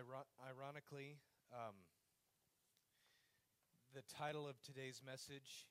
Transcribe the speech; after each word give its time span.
Iron- 0.00 0.24
ironically, 0.48 1.18
um, 1.52 1.74
the 3.94 4.00
title 4.16 4.48
of 4.48 4.60
today's 4.62 5.02
message, 5.04 5.66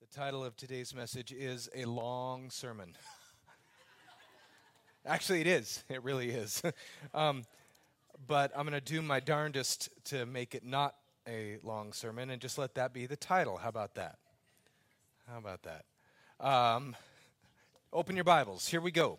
the 0.00 0.06
title 0.06 0.42
of 0.42 0.56
today's 0.56 0.94
message 0.94 1.32
is 1.32 1.68
a 1.74 1.84
long 1.84 2.48
sermon. 2.48 2.96
Actually, 5.06 5.42
it 5.42 5.48
is. 5.48 5.84
It 5.90 6.02
really 6.02 6.30
is. 6.30 6.62
um, 7.14 7.44
but 8.26 8.52
I'm 8.56 8.66
going 8.66 8.80
to 8.80 8.92
do 8.92 9.02
my 9.02 9.20
darndest 9.20 9.90
to 10.04 10.24
make 10.24 10.54
it 10.54 10.64
not 10.64 10.94
a 11.28 11.58
long 11.62 11.92
sermon 11.92 12.30
and 12.30 12.40
just 12.40 12.56
let 12.56 12.74
that 12.76 12.94
be 12.94 13.04
the 13.04 13.16
title. 13.16 13.58
How 13.58 13.68
about 13.68 13.96
that? 13.96 14.16
How 15.28 15.36
about 15.36 15.60
that? 15.64 15.84
Um, 16.40 16.96
open 17.92 18.16
your 18.16 18.24
Bibles. 18.24 18.66
Here 18.66 18.80
we 18.80 18.92
go. 18.92 19.18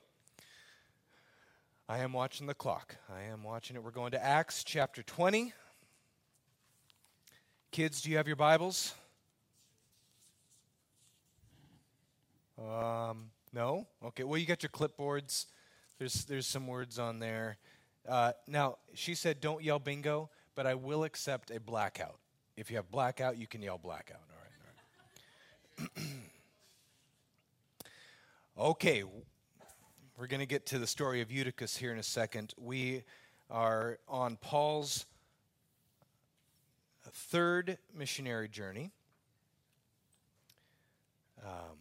I 1.93 1.99
am 1.99 2.11
watching 2.11 2.47
the 2.47 2.55
clock. 2.55 2.95
I 3.07 3.21
am 3.31 3.43
watching 3.43 3.75
it. 3.75 3.83
We're 3.83 3.91
going 3.91 4.13
to 4.13 4.25
Acts 4.25 4.63
chapter 4.63 5.03
20. 5.03 5.53
Kids, 7.69 8.01
do 8.01 8.09
you 8.09 8.17
have 8.17 8.25
your 8.25 8.35
Bibles? 8.35 8.95
Um, 12.57 13.29
no? 13.53 13.85
Okay, 14.03 14.23
well, 14.23 14.39
you 14.39 14.47
got 14.47 14.63
your 14.63 14.71
clipboards. 14.71 15.45
There's, 15.99 16.25
there's 16.25 16.47
some 16.47 16.65
words 16.65 16.97
on 16.97 17.19
there. 17.19 17.57
Uh, 18.09 18.31
now, 18.47 18.77
she 18.95 19.13
said 19.13 19.39
don't 19.39 19.63
yell 19.63 19.77
bingo, 19.77 20.31
but 20.55 20.65
I 20.65 20.73
will 20.73 21.03
accept 21.03 21.51
a 21.51 21.59
blackout. 21.59 22.17
If 22.57 22.71
you 22.71 22.77
have 22.77 22.89
blackout, 22.89 23.37
you 23.37 23.45
can 23.45 23.61
yell 23.61 23.77
blackout. 23.77 24.17
All 24.31 25.85
right, 25.85 25.91
all 25.99 26.05
right. 26.07 26.09
okay, 28.71 29.03
we're 30.17 30.27
going 30.27 30.41
to 30.41 30.45
get 30.45 30.67
to 30.67 30.77
the 30.77 30.85
story 30.85 31.21
of 31.21 31.31
Eutychus 31.31 31.75
here 31.77 31.91
in 31.91 31.97
a 31.97 32.03
second. 32.03 32.53
We 32.57 33.03
are 33.49 33.97
on 34.07 34.35
Paul's 34.35 35.05
third 37.11 37.77
missionary 37.95 38.47
journey. 38.47 38.91
Um, 41.43 41.77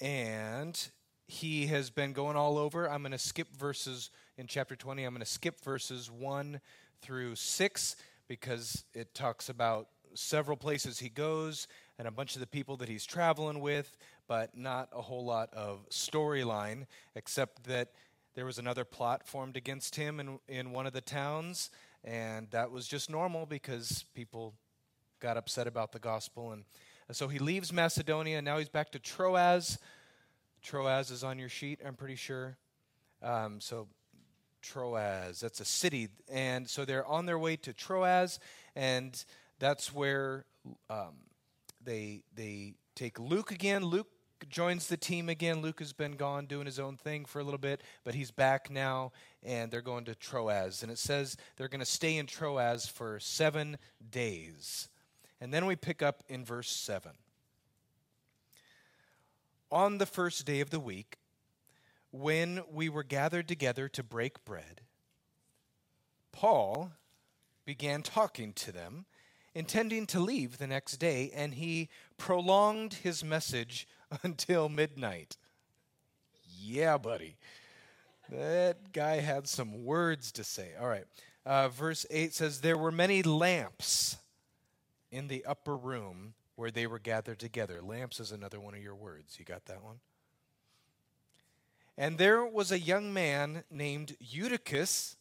and 0.00 0.88
he 1.28 1.66
has 1.68 1.90
been 1.90 2.12
going 2.12 2.36
all 2.36 2.58
over. 2.58 2.90
I'm 2.90 3.02
going 3.02 3.12
to 3.12 3.18
skip 3.18 3.54
verses 3.56 4.10
in 4.36 4.46
chapter 4.46 4.74
20. 4.74 5.04
I'm 5.04 5.12
going 5.12 5.20
to 5.20 5.26
skip 5.26 5.60
verses 5.60 6.10
1 6.10 6.60
through 7.02 7.36
6 7.36 7.96
because 8.28 8.84
it 8.94 9.14
talks 9.14 9.48
about 9.48 9.88
several 10.14 10.56
places 10.56 10.98
he 10.98 11.08
goes 11.08 11.68
and 11.98 12.08
a 12.08 12.10
bunch 12.10 12.34
of 12.34 12.40
the 12.40 12.46
people 12.46 12.76
that 12.78 12.88
he's 12.88 13.06
traveling 13.06 13.60
with, 13.60 13.96
but 14.28 14.56
not 14.56 14.88
a 14.92 15.02
whole 15.02 15.24
lot 15.24 15.52
of 15.52 15.88
storyline, 15.90 16.86
except 17.14 17.64
that 17.64 17.92
there 18.34 18.44
was 18.44 18.58
another 18.58 18.84
plot 18.84 19.26
formed 19.26 19.56
against 19.56 19.96
him 19.96 20.20
in, 20.20 20.38
in 20.48 20.72
one 20.72 20.86
of 20.86 20.92
the 20.92 21.00
towns, 21.00 21.70
and 22.04 22.50
that 22.50 22.70
was 22.70 22.86
just 22.86 23.10
normal 23.10 23.46
because 23.46 24.04
people 24.14 24.54
got 25.20 25.36
upset 25.36 25.66
about 25.66 25.92
the 25.92 25.98
gospel. 25.98 26.52
And 26.52 26.64
so 27.12 27.28
he 27.28 27.38
leaves 27.38 27.72
Macedonia, 27.72 28.38
and 28.38 28.44
now 28.44 28.58
he's 28.58 28.68
back 28.68 28.92
to 28.92 28.98
Troas. 28.98 29.78
Troas 30.62 31.10
is 31.10 31.24
on 31.24 31.38
your 31.38 31.48
sheet, 31.48 31.80
I'm 31.86 31.94
pretty 31.94 32.16
sure. 32.16 32.56
Um, 33.22 33.60
so 33.60 33.88
Troas, 34.60 35.40
that's 35.40 35.60
a 35.60 35.64
city. 35.64 36.08
And 36.28 36.68
so 36.68 36.84
they're 36.84 37.06
on 37.06 37.26
their 37.26 37.38
way 37.38 37.56
to 37.56 37.72
Troas, 37.72 38.38
and 38.74 39.24
that's 39.58 39.94
where 39.94 40.44
um, 40.90 41.14
they 41.82 42.22
they 42.34 42.74
take 42.94 43.18
Luke 43.18 43.52
again. 43.52 43.84
Luke 43.84 44.08
joins 44.48 44.86
the 44.86 44.96
team 44.96 45.28
again. 45.28 45.62
Luke 45.62 45.78
has 45.80 45.92
been 45.92 46.12
gone 46.12 46.46
doing 46.46 46.66
his 46.66 46.78
own 46.78 46.96
thing 46.96 47.24
for 47.24 47.40
a 47.40 47.44
little 47.44 47.58
bit, 47.58 47.82
but 48.04 48.14
he's 48.14 48.30
back 48.30 48.70
now, 48.70 49.12
and 49.42 49.70
they're 49.70 49.80
going 49.80 50.04
to 50.04 50.14
Troas. 50.14 50.82
And 50.82 50.90
it 50.90 50.98
says 50.98 51.36
they're 51.56 51.68
going 51.68 51.80
to 51.80 51.86
stay 51.86 52.16
in 52.16 52.26
Troas 52.26 52.86
for 52.86 53.18
seven 53.20 53.78
days. 54.10 54.88
And 55.40 55.52
then 55.52 55.66
we 55.66 55.76
pick 55.76 56.02
up 56.02 56.22
in 56.28 56.44
verse 56.44 56.70
7. 56.70 57.12
On 59.70 59.98
the 59.98 60.06
first 60.06 60.46
day 60.46 60.60
of 60.60 60.70
the 60.70 60.80
week, 60.80 61.18
when 62.10 62.62
we 62.70 62.88
were 62.88 63.02
gathered 63.02 63.48
together 63.48 63.88
to 63.88 64.02
break 64.02 64.44
bread, 64.44 64.82
Paul 66.32 66.92
began 67.64 68.02
talking 68.02 68.52
to 68.54 68.72
them 68.72 69.06
intending 69.56 70.06
to 70.06 70.20
leave 70.20 70.58
the 70.58 70.66
next 70.66 70.98
day, 70.98 71.32
and 71.34 71.54
he 71.54 71.88
prolonged 72.18 72.92
his 72.92 73.24
message 73.24 73.88
until 74.22 74.68
midnight. 74.68 75.36
Yeah, 76.58 76.98
buddy. 76.98 77.36
That 78.30 78.92
guy 78.92 79.20
had 79.20 79.46
some 79.46 79.84
words 79.84 80.32
to 80.32 80.44
say. 80.44 80.70
All 80.80 80.88
right. 80.88 81.04
Uh, 81.44 81.68
verse 81.68 82.04
8 82.10 82.34
says, 82.34 82.60
There 82.60 82.76
were 82.76 82.90
many 82.90 83.22
lamps 83.22 84.16
in 85.12 85.28
the 85.28 85.44
upper 85.44 85.76
room 85.76 86.34
where 86.56 86.70
they 86.70 86.86
were 86.86 86.98
gathered 86.98 87.38
together. 87.38 87.80
Lamps 87.82 88.18
is 88.18 88.32
another 88.32 88.58
one 88.58 88.74
of 88.74 88.82
your 88.82 88.96
words. 88.96 89.38
You 89.38 89.44
got 89.44 89.66
that 89.66 89.84
one? 89.84 90.00
And 91.96 92.18
there 92.18 92.44
was 92.44 92.72
a 92.72 92.80
young 92.80 93.12
man 93.12 93.62
named 93.70 94.16
Eutychus 94.18 95.16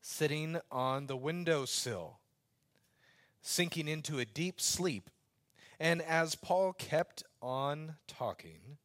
sitting 0.00 0.58
on 0.70 1.06
the 1.06 1.16
windowsill 1.16 2.18
sinking 3.42 3.88
into 3.88 4.18
a 4.18 4.24
deep 4.24 4.60
sleep. 4.60 5.08
And 5.80 6.02
as 6.02 6.34
Paul 6.34 6.74
kept 6.74 7.24
on 7.40 7.96
talking, 8.06 8.76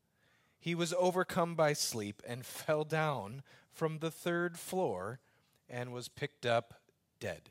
he 0.57 0.73
was 0.73 0.93
overcome 0.97 1.53
by 1.53 1.73
sleep 1.73 2.23
and 2.25 2.45
fell 2.45 2.85
down 2.85 3.43
from 3.73 3.99
the 3.99 4.09
third 4.09 4.57
floor 4.57 5.19
and 5.69 5.91
was 5.91 6.07
picked 6.07 6.45
up 6.45 6.75
dead. 7.19 7.49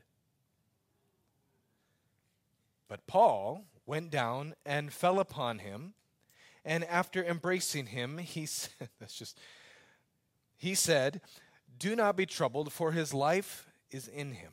But 2.88 3.06
Paul 3.06 3.66
went 3.87 4.10
down 4.10 4.55
and 4.65 4.93
fell 4.93 5.21
upon 5.21 5.59
him, 5.59 5.93
and 6.65 6.84
after 6.84 7.22
embracing 7.22 7.87
him, 7.87 8.19
he 8.19 8.47
said, 8.47 8.88
that's 8.99 9.19
just, 9.19 9.38
he 10.56 10.75
said, 10.75 11.21
Do 11.78 11.94
not 11.94 12.16
be 12.16 12.25
troubled, 12.25 12.72
for 12.72 12.93
his 12.93 13.12
life 13.12 13.66
is 13.91 14.09
in 14.09 14.32
him. 14.32 14.53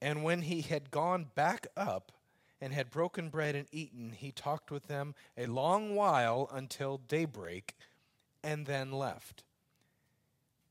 And 0.00 0.22
when 0.22 0.42
he 0.42 0.60
had 0.60 0.92
gone 0.92 1.26
back 1.34 1.66
up 1.76 2.12
and 2.60 2.72
had 2.72 2.90
broken 2.90 3.28
bread 3.28 3.54
and 3.54 3.66
eaten, 3.70 4.12
he 4.16 4.32
talked 4.32 4.70
with 4.70 4.86
them 4.86 5.14
a 5.36 5.46
long 5.46 5.94
while 5.94 6.48
until 6.52 6.98
daybreak, 7.08 7.76
and 8.42 8.66
then 8.66 8.92
left. 8.92 9.44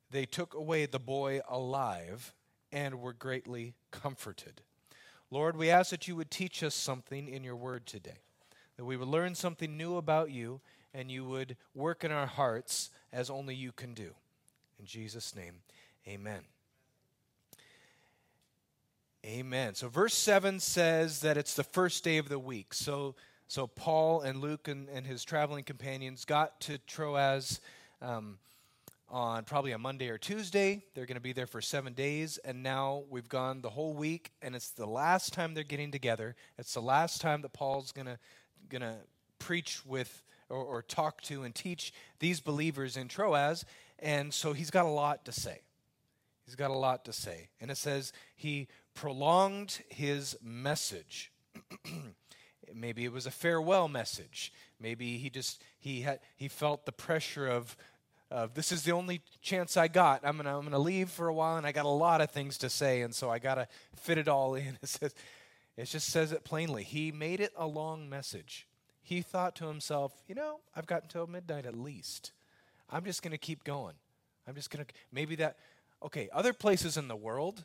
They 0.10 0.26
took 0.26 0.54
away 0.54 0.86
the 0.86 1.00
boy 1.00 1.42
alive 1.48 2.34
and 2.72 3.02
were 3.02 3.14
greatly 3.14 3.76
comforted. 3.92 4.62
Lord, 5.30 5.58
we 5.58 5.70
ask 5.70 5.92
that 5.92 6.08
you 6.08 6.16
would 6.16 6.32
teach 6.32 6.64
us 6.64 6.76
something 6.76 7.28
in 7.28 7.44
your 7.44 7.56
word 7.56 7.86
today, 7.86 8.22
that 8.78 8.86
we 8.86 8.98
would 8.98 9.08
learn 9.08 9.36
something 9.36 9.76
new 9.76 9.98
about 9.98 10.32
you, 10.32 10.62
and 10.94 11.12
you 11.12 11.26
would 11.26 11.58
work 11.74 12.04
in 12.04 12.12
our 12.12 12.28
hearts 12.28 12.90
as 13.12 13.30
only 13.30 13.56
you 13.56 13.72
can 13.72 13.94
do. 13.94 14.16
In 14.80 14.86
Jesus' 14.86 15.36
name, 15.36 15.56
amen. 16.08 16.44
Amen. 19.26 19.74
So 19.74 19.90
verse 19.90 20.14
7 20.14 20.60
says 20.60 21.22
that 21.22 21.36
it's 21.36 21.56
the 21.56 21.64
first 21.64 22.04
day 22.04 22.20
of 22.20 22.30
the 22.30 22.38
week. 22.38 22.76
So, 22.76 23.16
so 23.48 23.66
Paul 23.66 24.22
and 24.22 24.40
Luke 24.40 24.68
and, 24.68 24.88
and 24.88 25.04
his 25.04 25.24
traveling 25.24 25.64
companions 25.64 26.26
got 26.26 26.60
to 26.62 26.78
Troas 26.78 27.60
um, 28.04 28.38
on 29.10 29.44
probably 29.44 29.72
a 29.72 29.80
Monday 29.80 30.10
or 30.10 30.20
Tuesday. 30.20 30.84
They're 30.94 31.08
going 31.08 31.16
to 31.16 31.22
be 31.22 31.34
there 31.34 31.48
for 31.48 31.60
seven 31.60 31.94
days. 31.94 32.38
And 32.46 32.62
now 32.62 33.02
we've 33.10 33.28
gone 33.28 33.62
the 33.62 33.70
whole 33.72 33.96
week, 33.96 34.30
and 34.44 34.56
it's 34.56 34.70
the 34.70 34.86
last 34.86 35.34
time 35.34 35.56
they're 35.56 35.64
getting 35.64 35.92
together. 35.92 36.36
It's 36.60 36.76
the 36.76 36.82
last 36.82 37.20
time 37.20 37.42
that 37.42 37.54
Paul's 37.54 37.92
going 37.92 38.06
to 38.08 38.20
going 38.70 38.84
to 38.84 38.98
preach 39.40 39.84
with 39.88 40.24
or, 40.50 40.64
or 40.64 40.82
talk 40.84 41.22
to 41.24 41.42
and 41.42 41.56
teach 41.56 41.94
these 42.20 42.42
believers 42.42 42.96
in 42.96 43.08
Troas. 43.08 43.66
And 43.98 44.32
so 44.32 44.54
he's 44.54 44.70
got 44.70 44.86
a 44.86 44.90
lot 44.90 45.26
to 45.26 45.32
say. 45.32 45.62
He's 46.46 46.56
got 46.56 46.70
a 46.70 46.76
lot 46.76 47.06
to 47.06 47.14
say. 47.14 47.50
And 47.60 47.72
it 47.72 47.78
says 47.78 48.14
he 48.36 48.68
prolonged 48.96 49.82
his 49.90 50.38
message. 50.42 51.32
Maybe 52.74 53.06
it 53.06 53.12
was 53.12 53.26
a 53.26 53.32
farewell 53.32 53.88
message. 53.88 54.52
Maybe 54.80 55.18
he 55.18 55.30
just 55.30 55.62
he 55.80 56.02
had 56.02 56.20
he 56.36 56.48
felt 56.48 56.86
the 56.86 56.92
pressure 56.92 57.48
of 57.48 57.78
of 58.32 58.54
this 58.56 58.72
is 58.72 58.84
the 58.84 58.92
only 58.92 59.22
chance 59.42 59.78
I 59.78 59.88
got. 59.88 60.22
I'm 60.26 60.38
gonna 60.38 60.58
I'm 60.58 60.64
gonna 60.64 60.80
leave 60.80 61.10
for 61.10 61.28
a 61.28 61.34
while, 61.34 61.58
and 61.58 61.68
I 61.68 61.72
got 61.72 61.86
a 61.86 61.90
lot 61.90 62.22
of 62.22 62.32
things 62.32 62.58
to 62.60 62.70
say, 62.70 63.02
and 63.02 63.14
so 63.14 63.30
I 63.30 63.40
gotta 63.40 63.68
fit 63.96 64.18
it 64.18 64.28
all 64.28 64.56
in. 64.56 64.78
It 64.84 64.90
says, 64.90 65.16
it 65.78 65.86
just 65.86 66.08
says 66.08 66.32
it 66.32 66.46
plainly. 66.46 66.84
He 66.84 67.12
made 67.12 67.42
it 67.42 67.52
a 67.58 67.68
long 67.68 68.10
message. 68.10 68.66
He 69.02 69.22
thought 69.22 69.56
to 69.58 69.68
himself, 69.68 70.14
you 70.26 70.34
know, 70.34 70.62
I've 70.74 70.88
got 70.88 71.04
until 71.04 71.28
midnight 71.28 71.66
at 71.66 71.78
least. 71.78 72.32
I'm 72.90 73.04
just 73.04 73.22
gonna 73.22 73.38
keep 73.38 73.64
going. 73.64 73.96
I'm 74.48 74.56
just 74.56 74.70
gonna 74.70 74.86
maybe 75.12 75.36
that. 75.36 75.58
Okay, 76.04 76.30
other 76.34 76.54
places 76.54 76.98
in 76.98 77.08
the 77.08 77.16
world, 77.16 77.64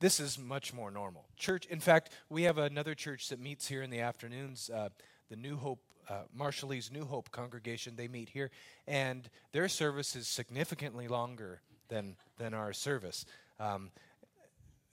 this 0.00 0.18
is 0.18 0.38
much 0.38 0.72
more 0.72 0.90
normal. 0.90 1.26
Church, 1.36 1.66
in 1.66 1.78
fact, 1.78 2.10
we 2.28 2.44
have 2.44 2.58
another 2.58 2.94
church 2.94 3.28
that 3.28 3.38
meets 3.38 3.68
here 3.68 3.82
in 3.82 3.90
the 3.90 4.00
afternoons, 4.00 4.70
uh, 4.70 4.88
the 5.28 5.36
New 5.36 5.56
Hope, 5.56 5.80
uh, 6.08 6.22
Marshallese 6.36 6.90
New 6.90 7.04
Hope 7.04 7.30
congregation. 7.30 7.96
They 7.96 8.08
meet 8.08 8.30
here, 8.30 8.50
and 8.88 9.28
their 9.52 9.68
service 9.68 10.16
is 10.16 10.26
significantly 10.26 11.06
longer 11.06 11.60
than 11.88 12.16
than 12.38 12.54
our 12.54 12.72
service. 12.72 13.26
Um, 13.60 13.90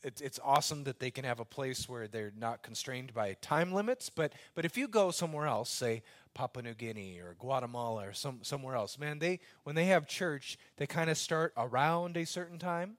it's 0.03 0.21
it's 0.21 0.39
awesome 0.43 0.83
that 0.83 0.99
they 0.99 1.09
can 1.09 1.23
have 1.23 1.39
a 1.39 1.45
place 1.45 1.87
where 1.87 2.07
they're 2.07 2.33
not 2.37 2.61
constrained 2.61 3.13
by 3.13 3.35
time 3.41 3.71
limits. 3.71 4.09
But 4.09 4.33
but 4.55 4.65
if 4.65 4.77
you 4.77 4.89
go 4.89 5.11
somewhere 5.11 5.47
else, 5.47 5.69
say 5.69 6.03
Papua 6.33 6.63
New 6.63 6.73
Guinea 6.73 7.19
or 7.19 7.35
Guatemala 7.39 8.09
or 8.09 8.13
some 8.13 8.39
somewhere 8.43 8.75
else, 8.75 8.99
man, 8.99 9.19
they 9.19 9.39
when 9.63 9.75
they 9.75 9.85
have 9.85 10.05
church, 10.05 10.57
they 10.75 10.85
kind 10.85 11.09
of 11.09 11.17
start 11.17 11.53
around 11.57 12.17
a 12.17 12.25
certain 12.25 12.59
time, 12.59 12.97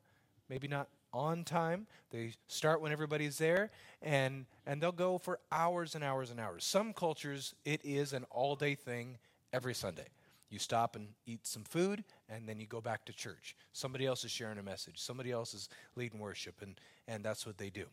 maybe 0.49 0.69
not 0.69 0.89
on 1.13 1.45
time. 1.45 1.87
They 2.11 2.33
start 2.49 2.81
when 2.81 2.93
everybody's 2.93 3.39
there, 3.39 3.71
and 4.03 4.47
and 4.67 4.83
they'll 4.83 4.93
go 4.93 5.19
for 5.19 5.39
hours 5.51 5.95
and 5.95 6.05
hours 6.05 6.31
and 6.31 6.41
hours. 6.41 6.65
Some 6.65 6.93
cultures, 6.93 7.55
it 7.65 7.81
is 7.85 8.13
an 8.13 8.25
all 8.31 8.57
day 8.57 8.75
thing 8.75 9.19
every 9.53 9.75
Sunday. 9.75 10.07
You 10.51 10.59
stop 10.59 10.97
and 10.97 11.09
eat 11.27 11.47
some 11.47 11.65
food, 11.65 12.05
and 12.29 12.49
then 12.49 12.59
you 12.59 12.67
go 12.67 12.81
back 12.81 13.05
to 13.07 13.13
church. 13.13 13.55
Somebody 13.73 14.07
else 14.07 14.25
is 14.25 14.31
sharing 14.31 14.59
a 14.59 14.63
message. 14.63 14.99
Somebody 14.99 15.31
else 15.31 15.53
is 15.53 15.69
leading 15.95 16.21
worship, 16.21 16.63
and, 16.63 16.81
and 17.07 17.23
that's 17.23 17.45
what 17.45 17.59
they 17.59 17.69
do. 17.69 17.85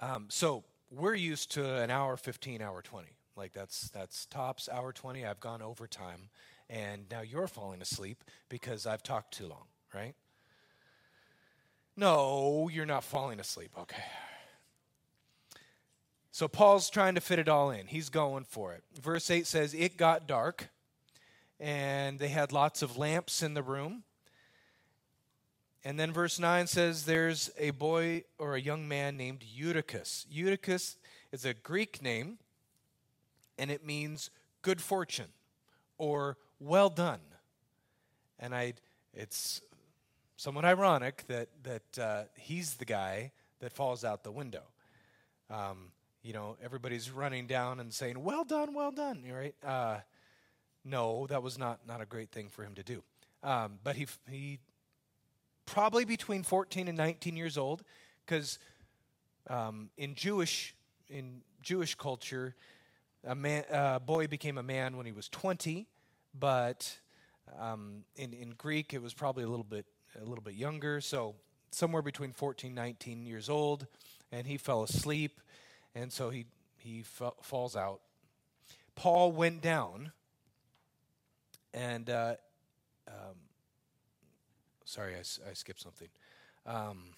Um, 0.00 0.26
so 0.28 0.64
we're 0.90 1.14
used 1.14 1.52
to 1.52 1.76
an 1.80 1.90
hour 1.90 2.16
15, 2.16 2.60
hour 2.60 2.82
20. 2.82 3.08
Like 3.36 3.52
that's, 3.52 3.88
that's 3.90 4.26
tops, 4.26 4.68
hour 4.68 4.92
20. 4.92 5.24
I've 5.24 5.40
gone 5.40 5.62
overtime, 5.62 6.30
and 6.68 7.04
now 7.10 7.20
you're 7.20 7.46
falling 7.46 7.82
asleep 7.82 8.24
because 8.48 8.84
I've 8.84 9.02
talked 9.02 9.34
too 9.34 9.46
long, 9.46 9.66
right? 9.94 10.14
No, 11.96 12.68
you're 12.72 12.86
not 12.86 13.04
falling 13.04 13.40
asleep. 13.40 13.70
Okay. 13.78 14.02
So 16.30 16.48
Paul's 16.48 16.90
trying 16.90 17.14
to 17.14 17.20
fit 17.20 17.38
it 17.38 17.48
all 17.48 17.70
in. 17.70 17.86
He's 17.86 18.10
going 18.10 18.44
for 18.44 18.74
it. 18.74 18.84
Verse 19.00 19.30
8 19.30 19.46
says, 19.46 19.72
It 19.72 19.96
got 19.96 20.26
dark 20.26 20.68
and 21.58 22.18
they 22.18 22.28
had 22.28 22.52
lots 22.52 22.82
of 22.82 22.96
lamps 22.96 23.42
in 23.42 23.54
the 23.54 23.62
room. 23.62 24.02
And 25.84 25.98
then 25.98 26.12
verse 26.12 26.38
9 26.38 26.66
says 26.66 27.04
there's 27.04 27.50
a 27.58 27.70
boy 27.70 28.24
or 28.38 28.54
a 28.54 28.60
young 28.60 28.88
man 28.88 29.16
named 29.16 29.44
Eutychus. 29.44 30.26
Eutychus 30.28 30.96
is 31.32 31.44
a 31.44 31.54
Greek 31.54 32.02
name, 32.02 32.38
and 33.56 33.70
it 33.70 33.86
means 33.86 34.30
good 34.62 34.80
fortune 34.80 35.28
or 35.96 36.36
well 36.58 36.90
done. 36.90 37.20
And 38.38 38.54
I, 38.54 38.74
it's 39.14 39.62
somewhat 40.36 40.64
ironic 40.64 41.24
that, 41.28 41.48
that 41.62 41.98
uh, 41.98 42.24
he's 42.36 42.74
the 42.74 42.84
guy 42.84 43.32
that 43.60 43.72
falls 43.72 44.04
out 44.04 44.22
the 44.22 44.30
window. 44.30 44.62
Um, 45.50 45.90
you 46.22 46.32
know, 46.32 46.56
everybody's 46.62 47.10
running 47.10 47.46
down 47.46 47.80
and 47.80 47.92
saying, 47.92 48.22
well 48.22 48.44
done, 48.44 48.74
well 48.74 48.90
done, 48.90 49.24
right? 49.30 49.54
Uh, 49.64 49.98
no, 50.84 51.26
that 51.28 51.42
was 51.42 51.58
not, 51.58 51.80
not 51.86 52.00
a 52.00 52.06
great 52.06 52.30
thing 52.30 52.48
for 52.48 52.62
him 52.62 52.74
to 52.74 52.82
do. 52.82 53.02
Um, 53.42 53.78
but 53.82 53.96
he, 53.96 54.06
he 54.30 54.58
probably 55.64 56.04
between 56.04 56.42
14 56.42 56.88
and 56.88 56.96
19 56.96 57.36
years 57.36 57.56
old, 57.56 57.82
because 58.24 58.58
um, 59.48 59.90
in 59.96 60.14
Jewish 60.14 60.74
in 61.08 61.42
Jewish 61.62 61.94
culture, 61.94 62.56
a 63.24 63.34
man, 63.34 63.64
a 63.70 64.00
boy 64.00 64.26
became 64.26 64.58
a 64.58 64.62
man 64.62 64.96
when 64.96 65.06
he 65.06 65.12
was 65.12 65.28
20, 65.28 65.86
but 66.38 66.96
um, 67.60 68.04
in 68.16 68.32
in 68.32 68.50
Greek 68.50 68.92
it 68.92 69.02
was 69.02 69.14
probably 69.14 69.44
a 69.44 69.48
little 69.48 69.64
bit 69.64 69.86
a 70.20 70.24
little 70.24 70.42
bit 70.42 70.54
younger, 70.54 71.00
so 71.00 71.34
somewhere 71.70 72.02
between 72.02 72.32
14 72.32 72.74
19 72.74 73.26
years 73.26 73.48
old, 73.48 73.86
and 74.32 74.46
he 74.46 74.56
fell 74.56 74.82
asleep, 74.82 75.40
and 75.94 76.12
so 76.12 76.30
he 76.30 76.46
he 76.76 77.02
falls 77.02 77.76
out. 77.76 78.00
Paul 78.94 79.32
went 79.32 79.60
down 79.60 80.12
and 81.76 82.08
uh, 82.08 82.34
um, 83.06 83.36
sorry, 84.84 85.14
I, 85.14 85.18
I, 85.18 85.52
skipped 85.52 85.80
something. 85.80 86.08
Um, 86.64 87.10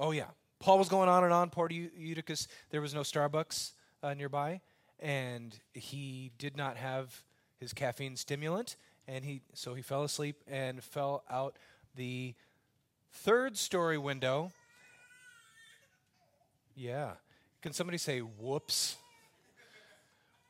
oh, 0.00 0.10
yeah. 0.10 0.28
Paul 0.60 0.78
was 0.78 0.88
going 0.88 1.08
on 1.08 1.22
and 1.22 1.32
on, 1.32 1.50
poor 1.50 1.68
Eutychus. 1.70 2.48
There 2.70 2.80
was 2.80 2.94
no 2.94 3.02
Starbucks 3.02 3.72
uh, 4.02 4.14
nearby, 4.14 4.60
and 4.98 5.56
he 5.74 6.32
did 6.38 6.56
not 6.56 6.76
have 6.76 7.22
his 7.60 7.72
caffeine 7.72 8.16
stimulant, 8.16 8.76
and 9.08 9.24
he 9.24 9.40
so 9.54 9.74
he 9.74 9.82
fell 9.82 10.04
asleep 10.04 10.36
and 10.46 10.84
fell 10.84 11.24
out 11.28 11.56
the 11.96 12.34
third 13.10 13.56
story 13.56 13.98
window. 13.98 14.52
Yeah. 16.76 17.14
Can 17.62 17.72
somebody 17.72 17.98
say 17.98 18.20
whoops? 18.20 18.96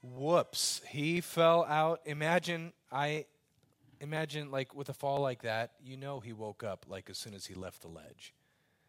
whoops, 0.03 0.81
he 0.89 1.21
fell 1.21 1.65
out. 1.65 2.01
Imagine 2.05 2.73
I 2.93 3.27
imagine 4.01 4.51
like 4.51 4.75
with 4.75 4.89
a 4.89 4.95
fall 4.95 5.21
like 5.21 5.43
that, 5.43 5.73
you 5.83 5.97
know 5.97 6.21
he 6.21 6.33
woke 6.33 6.63
up 6.63 6.87
like 6.89 7.11
as 7.11 7.19
soon 7.19 7.35
as 7.35 7.47
he 7.47 7.55
left 7.55 7.83
the 7.83 7.89
ledge. 7.89 8.35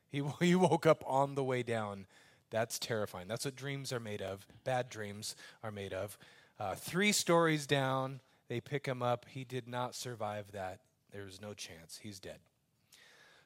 He 0.10 0.24
he 0.40 0.56
woke 0.56 0.86
up 0.86 1.04
on 1.08 1.36
the 1.36 1.44
way 1.44 1.64
down. 1.64 2.08
That's 2.52 2.80
terrifying. 2.80 3.28
That's 3.28 3.46
what 3.46 3.56
dreams 3.56 3.94
are 3.94 4.00
made 4.00 4.22
of. 4.22 4.46
Bad 4.64 4.90
dreams 4.90 5.36
are 5.64 5.72
made 5.72 5.94
of. 5.94 6.18
Uh, 6.60 6.74
three 6.74 7.12
stories 7.12 7.68
down, 7.68 8.20
they 8.50 8.60
pick 8.60 8.86
him 8.86 9.02
up. 9.02 9.26
He 9.30 9.46
did 9.46 9.68
not 9.68 9.96
survive 9.96 10.52
that. 10.52 10.82
There 11.14 11.24
was 11.24 11.40
no 11.40 11.54
chance. 11.54 12.00
He's 12.02 12.20
dead. 12.20 12.40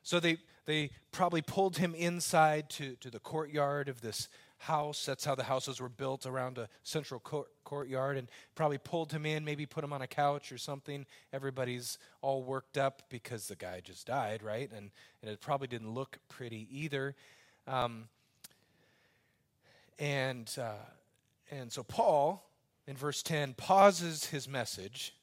So 0.01 0.19
they, 0.19 0.37
they 0.65 0.91
probably 1.11 1.41
pulled 1.41 1.77
him 1.77 1.95
inside 1.95 2.69
to, 2.71 2.95
to 2.95 3.09
the 3.09 3.19
courtyard 3.19 3.87
of 3.87 4.01
this 4.01 4.27
house. 4.57 5.05
That's 5.05 5.23
how 5.23 5.35
the 5.35 5.43
houses 5.43 5.79
were 5.79 5.89
built 5.89 6.25
around 6.25 6.57
a 6.57 6.67
central 6.83 7.19
court, 7.19 7.47
courtyard, 7.63 8.17
and 8.17 8.27
probably 8.55 8.77
pulled 8.77 9.11
him 9.11 9.25
in, 9.25 9.45
maybe 9.45 9.65
put 9.65 9.83
him 9.83 9.93
on 9.93 10.01
a 10.01 10.07
couch 10.07 10.51
or 10.51 10.57
something. 10.57 11.05
Everybody's 11.31 11.97
all 12.21 12.43
worked 12.43 12.77
up 12.77 13.03
because 13.09 13.47
the 13.47 13.55
guy 13.55 13.81
just 13.81 14.07
died, 14.07 14.43
right? 14.43 14.69
And, 14.71 14.91
and 15.21 15.31
it 15.31 15.39
probably 15.39 15.67
didn't 15.67 15.93
look 15.93 16.17
pretty 16.27 16.67
either. 16.69 17.15
Um, 17.65 18.09
and, 19.99 20.49
uh, 20.59 20.83
and 21.49 21.71
so 21.71 21.83
Paul, 21.83 22.45
in 22.87 22.95
verse 22.95 23.23
10, 23.23 23.53
pauses 23.53 24.25
his 24.25 24.47
message 24.47 25.13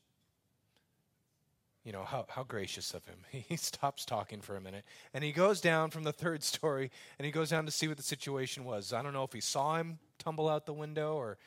you 1.84 1.92
know, 1.92 2.04
how, 2.04 2.26
how 2.28 2.42
gracious 2.42 2.94
of 2.94 3.04
him. 3.06 3.18
He 3.48 3.56
stops 3.56 4.04
talking 4.04 4.40
for 4.40 4.56
a 4.56 4.60
minute 4.60 4.84
and 5.14 5.24
he 5.24 5.32
goes 5.32 5.60
down 5.60 5.90
from 5.90 6.02
the 6.02 6.12
third 6.12 6.42
story 6.42 6.90
and 7.18 7.26
he 7.26 7.32
goes 7.32 7.50
down 7.50 7.64
to 7.66 7.72
see 7.72 7.88
what 7.88 7.96
the 7.96 8.02
situation 8.02 8.64
was. 8.64 8.92
I 8.92 9.02
don't 9.02 9.12
know 9.12 9.24
if 9.24 9.32
he 9.32 9.40
saw 9.40 9.76
him 9.76 9.98
tumble 10.18 10.48
out 10.48 10.66
the 10.66 10.72
window 10.72 11.14
or, 11.14 11.38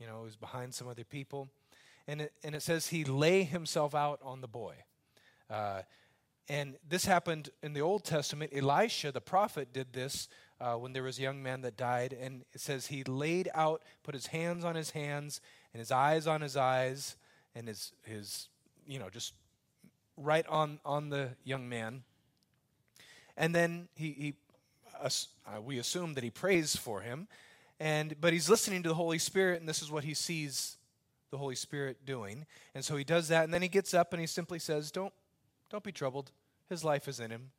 you 0.00 0.06
know, 0.06 0.20
he 0.20 0.24
was 0.24 0.36
behind 0.36 0.74
some 0.74 0.88
other 0.88 1.04
people. 1.04 1.48
And 2.08 2.22
it, 2.22 2.32
and 2.42 2.54
it 2.54 2.62
says 2.62 2.88
he 2.88 3.04
lay 3.04 3.42
himself 3.42 3.94
out 3.94 4.20
on 4.22 4.40
the 4.40 4.48
boy. 4.48 4.76
Uh, 5.50 5.82
and 6.48 6.76
this 6.88 7.04
happened 7.04 7.50
in 7.62 7.72
the 7.72 7.80
Old 7.80 8.04
Testament. 8.04 8.52
Elisha, 8.54 9.10
the 9.10 9.20
prophet, 9.20 9.72
did 9.72 9.92
this 9.92 10.28
uh, 10.60 10.74
when 10.74 10.92
there 10.92 11.02
was 11.02 11.18
a 11.18 11.22
young 11.22 11.42
man 11.42 11.62
that 11.62 11.76
died. 11.76 12.16
And 12.18 12.44
it 12.52 12.60
says 12.60 12.86
he 12.86 13.02
laid 13.04 13.48
out, 13.54 13.82
put 14.04 14.14
his 14.14 14.28
hands 14.28 14.64
on 14.64 14.76
his 14.76 14.90
hands 14.90 15.40
and 15.72 15.80
his 15.80 15.90
eyes 15.90 16.26
on 16.26 16.40
his 16.40 16.56
eyes 16.56 17.16
and 17.54 17.66
his, 17.66 17.92
his 18.04 18.48
you 18.86 18.98
know, 18.98 19.10
just 19.10 19.32
right 20.16 20.46
on, 20.46 20.78
on 20.84 21.08
the 21.08 21.30
young 21.44 21.68
man. 21.68 22.04
And 23.36 23.54
then 23.54 23.88
he, 23.94 24.12
he 24.12 24.34
uh, 25.02 25.60
we 25.60 25.78
assume 25.78 26.14
that 26.14 26.24
he 26.24 26.30
prays 26.30 26.76
for 26.76 27.00
him. 27.00 27.28
And, 27.78 28.14
but 28.20 28.32
he's 28.32 28.48
listening 28.48 28.82
to 28.84 28.88
the 28.88 28.94
Holy 28.94 29.18
Spirit, 29.18 29.60
and 29.60 29.68
this 29.68 29.82
is 29.82 29.90
what 29.90 30.04
he 30.04 30.14
sees 30.14 30.78
the 31.30 31.36
Holy 31.36 31.56
Spirit 31.56 32.06
doing. 32.06 32.46
And 32.74 32.82
so 32.82 32.96
he 32.96 33.04
does 33.04 33.28
that, 33.28 33.44
and 33.44 33.52
then 33.52 33.60
he 33.60 33.68
gets 33.68 33.92
up 33.92 34.14
and 34.14 34.20
he 34.20 34.26
simply 34.26 34.58
says, 34.58 34.90
Don't, 34.90 35.12
don't 35.70 35.84
be 35.84 35.92
troubled. 35.92 36.32
His 36.68 36.84
life 36.84 37.08
is 37.08 37.20
in 37.20 37.30
him. 37.30 37.50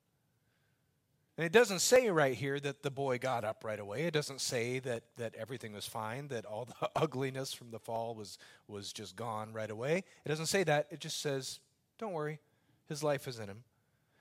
And 1.37 1.45
it 1.45 1.51
doesn't 1.51 1.79
say 1.79 2.09
right 2.09 2.33
here 2.33 2.59
that 2.59 2.81
the 2.81 2.89
boy 2.89 3.19
got 3.19 3.43
up 3.43 3.63
right 3.63 3.79
away. 3.79 4.05
It 4.05 4.13
doesn't 4.13 4.41
say 4.41 4.79
that, 4.79 5.03
that 5.17 5.35
everything 5.35 5.71
was 5.71 5.85
fine, 5.85 6.29
that 6.29 6.45
all 6.45 6.65
the 6.65 6.89
ugliness 6.95 7.53
from 7.53 7.69
the 7.69 7.79
fall 7.79 8.15
was, 8.15 8.39
was 8.67 8.91
just 8.91 9.15
gone 9.15 9.53
right 9.53 9.69
away. 9.69 10.03
It 10.25 10.29
doesn't 10.29 10.47
say 10.47 10.63
that. 10.63 10.87
It 10.89 10.99
just 10.99 11.21
says, 11.21 11.59
Don't 11.99 12.13
worry, 12.13 12.39
his 12.89 13.03
life 13.03 13.27
is 13.27 13.37
in 13.37 13.49
him. 13.49 13.63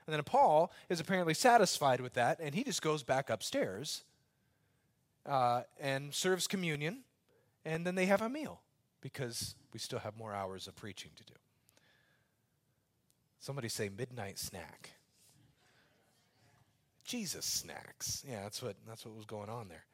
And 0.07 0.15
then 0.15 0.23
Paul 0.25 0.73
is 0.89 1.01
apparently 1.01 1.35
satisfied 1.35 2.01
with 2.01 2.13
that, 2.15 2.39
and 2.41 2.55
he 2.55 2.63
just 2.63 2.83
goes 2.83 3.03
back 3.03 3.29
upstairs 3.31 4.05
uh, 5.25 5.63
and 5.81 6.15
serves 6.15 6.47
communion, 6.47 7.03
and 7.65 7.85
then 7.85 7.97
they 7.97 8.07
have 8.07 8.23
a 8.23 8.29
meal 8.29 8.61
because 9.01 9.57
we 9.73 9.81
still 9.81 9.99
have 9.99 10.17
more 10.17 10.33
hours 10.33 10.69
of 10.69 10.77
preaching 10.77 11.11
to 11.17 11.25
do. 11.25 11.33
Somebody 13.47 13.69
say 13.69 13.89
midnight 13.97 14.41
snack. 14.41 14.91
Jesus 17.05 17.45
snacks. 17.45 18.25
Yeah, 18.29 18.43
that's 18.43 18.61
what 18.61 18.75
that's 18.89 19.07
what 19.07 19.15
was 19.15 19.25
going 19.25 19.49
on 19.49 19.69
there. 19.69 19.85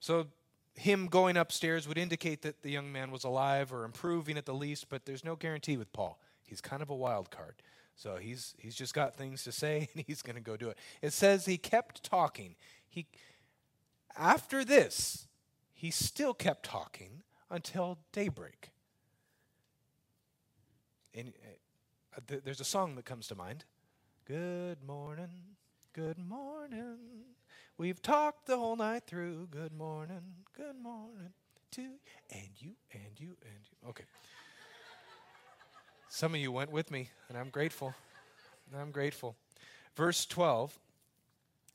So 0.00 0.26
him 0.74 1.06
going 1.06 1.36
upstairs 1.36 1.86
would 1.86 1.96
indicate 1.96 2.42
that 2.42 2.62
the 2.62 2.72
young 2.72 2.90
man 2.90 3.12
was 3.12 3.22
alive 3.22 3.72
or 3.72 3.84
improving 3.84 4.36
at 4.36 4.46
the 4.46 4.52
least, 4.52 4.88
but 4.88 5.06
there's 5.06 5.22
no 5.22 5.36
guarantee 5.36 5.76
with 5.76 5.92
Paul. 5.92 6.18
He's 6.44 6.60
kind 6.60 6.82
of 6.82 6.90
a 6.90 6.96
wild 6.96 7.30
card. 7.30 7.54
So 7.94 8.16
he's 8.16 8.56
he's 8.58 8.74
just 8.74 8.94
got 8.94 9.14
things 9.14 9.44
to 9.44 9.52
say 9.52 9.88
and 9.94 10.04
he's 10.08 10.22
going 10.22 10.34
to 10.34 10.42
go 10.42 10.56
do 10.56 10.70
it. 10.70 10.78
It 11.02 11.12
says 11.12 11.46
he 11.46 11.56
kept 11.56 12.02
talking. 12.02 12.56
He 12.88 13.06
after 14.16 14.64
this, 14.64 15.28
he 15.72 15.92
still 15.92 16.34
kept 16.34 16.64
talking 16.64 17.22
until 17.48 17.98
daybreak. 18.10 18.72
And 21.18 21.32
uh, 22.16 22.20
th- 22.28 22.42
there's 22.44 22.60
a 22.60 22.64
song 22.64 22.94
that 22.94 23.04
comes 23.04 23.26
to 23.28 23.34
mind. 23.34 23.64
Good 24.24 24.84
morning, 24.86 25.30
good 25.92 26.18
morning. 26.18 26.98
We've 27.76 28.00
talked 28.00 28.46
the 28.46 28.56
whole 28.56 28.76
night 28.76 29.04
through. 29.06 29.48
Good 29.50 29.72
morning, 29.72 30.22
good 30.56 30.76
morning 30.80 31.32
to 31.72 31.82
you. 31.82 31.98
and 32.30 32.48
you 32.58 32.70
and 32.92 33.18
you 33.18 33.36
and 33.42 33.60
you. 33.64 33.88
Okay. 33.88 34.04
Some 36.08 36.34
of 36.34 36.40
you 36.40 36.52
went 36.52 36.70
with 36.70 36.90
me, 36.90 37.10
and 37.28 37.36
I'm 37.36 37.50
grateful. 37.50 37.94
I'm 38.78 38.92
grateful. 38.92 39.36
Verse 39.96 40.24
12 40.24 40.78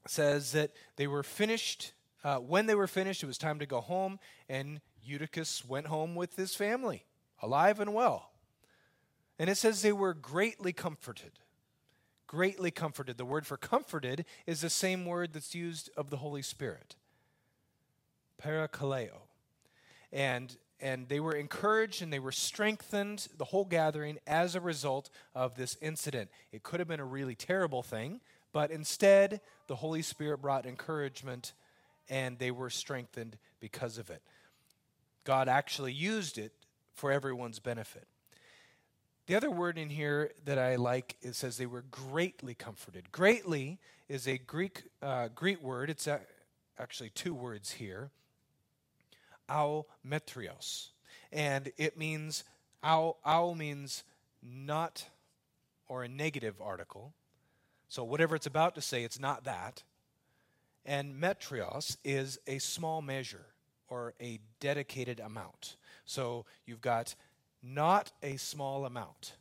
says 0.08 0.54
that 0.54 0.72
they 0.96 1.08
were 1.08 1.24
finished. 1.24 1.92
Uh, 2.24 2.38
when 2.38 2.66
they 2.66 2.76
were 2.76 2.88
finished, 2.88 3.22
it 3.24 3.28
was 3.28 3.38
time 3.38 3.60
to 3.60 3.66
go 3.66 3.82
home, 3.82 4.20
and 4.48 4.80
Eutychus 5.04 5.66
went 5.66 5.88
home 5.88 6.16
with 6.16 6.36
his 6.38 6.56
family, 6.56 7.04
alive 7.42 7.80
and 7.82 7.94
well. 7.94 8.33
And 9.40 9.50
it 9.50 9.58
says 9.58 9.82
they 9.82 9.92
were 9.92 10.13
greatly 10.13 10.74
comforted. 10.74 11.32
Greatly 12.28 12.72
comforted. 12.72 13.18
The 13.18 13.25
word 13.25 13.46
for 13.46 13.58
comforted 13.58 14.25
is 14.46 14.62
the 14.62 14.70
same 14.70 15.06
word 15.06 15.34
that's 15.34 15.56
used 15.56 15.90
of 15.98 16.10
the 16.10 16.18
Holy 16.18 16.42
Spirit. 16.42 16.96
Parakaleo. 18.42 19.22
And 20.12 20.56
and 20.84 21.08
they 21.08 21.22
were 21.22 21.34
encouraged 21.34 22.02
and 22.02 22.12
they 22.12 22.20
were 22.20 22.34
strengthened, 22.34 23.30
the 23.38 23.46
whole 23.46 23.63
gathering, 23.63 24.20
as 24.28 24.54
a 24.54 24.60
result 24.60 25.10
of 25.34 25.56
this 25.56 25.78
incident. 25.82 26.30
It 26.52 26.62
could 26.62 26.82
have 26.82 26.90
been 26.90 27.00
a 27.00 27.06
really 27.06 27.36
terrible 27.36 27.82
thing, 27.84 28.20
but 28.52 28.70
instead, 28.70 29.40
the 29.68 29.78
Holy 29.78 30.02
Spirit 30.02 30.40
brought 30.42 30.66
encouragement 30.66 31.54
and 32.10 32.38
they 32.38 32.52
were 32.52 32.70
strengthened 32.70 33.38
because 33.62 33.98
of 33.98 34.10
it. 34.10 34.22
God 35.24 35.48
actually 35.48 35.94
used 35.94 36.38
it 36.38 36.52
for 36.94 37.13
everyone's 37.13 37.60
benefit. 37.60 38.08
The 39.25 39.36
other 39.36 39.50
word 39.50 39.77
in 39.77 39.89
here 39.89 40.32
that 40.44 40.60
I 40.60 40.75
like 40.75 41.15
it 41.22 41.36
says 41.36 41.56
they 41.56 41.65
were 41.65 41.86
greatly 41.89 42.53
comforted. 42.53 43.12
Greatly 43.13 43.80
is 44.10 44.27
a 44.27 44.38
Greek 44.38 44.84
uh, 45.01 45.30
Greek 45.34 45.63
word. 45.63 45.89
It's 45.89 46.08
a, 46.08 46.20
actually 46.77 47.10
two 47.10 47.34
words 47.34 47.72
here. 47.72 48.12
Ao 49.50 49.86
metrios, 50.06 50.89
and 51.32 51.72
it 51.77 51.98
means 51.98 52.44
ao. 52.84 53.15
Ao 53.25 53.53
means 53.53 54.03
not 54.42 55.06
or 55.88 56.03
a 56.03 56.10
negative 56.10 56.56
article. 56.62 57.13
So 57.88 58.03
whatever 58.03 58.36
it's 58.36 58.48
about 58.48 58.75
to 58.75 58.82
say, 58.82 59.03
it's 59.03 59.20
not 59.20 59.46
that. 59.46 59.84
And 60.86 61.15
metrios 61.15 61.96
is 62.03 62.39
a 62.46 62.58
small 62.58 63.01
measure 63.01 63.46
or 63.88 64.15
a 64.20 64.39
dedicated 64.60 65.22
amount. 65.22 65.77
So 66.06 66.46
you've 66.65 66.82
got 66.82 67.15
not 67.63 68.12
a 68.22 68.38
small 68.38 68.86
amount. 68.86 69.34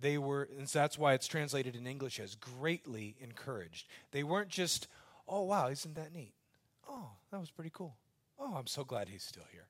They 0.00 0.16
were, 0.16 0.48
and 0.56 0.68
so 0.68 0.78
that's 0.78 0.98
why 0.98 1.14
it's 1.14 1.26
translated 1.26 1.76
in 1.76 1.86
English 1.86 2.20
as 2.20 2.34
greatly 2.36 3.16
encouraged. 3.20 3.88
They 4.12 4.22
weren't 4.22 4.48
just, 4.48 4.88
oh, 5.28 5.42
wow, 5.42 5.68
isn't 5.68 5.96
that 5.96 6.14
neat? 6.14 6.32
Oh, 6.88 7.10
that 7.30 7.40
was 7.40 7.50
pretty 7.50 7.70
cool. 7.72 7.96
Oh, 8.38 8.54
I'm 8.56 8.68
so 8.68 8.84
glad 8.84 9.08
he's 9.08 9.24
still 9.24 9.46
here. 9.52 9.66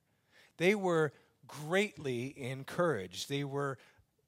They 0.57 0.75
were 0.75 1.11
greatly 1.47 2.33
encouraged. 2.37 3.27
They 3.27 3.43
were 3.43 3.77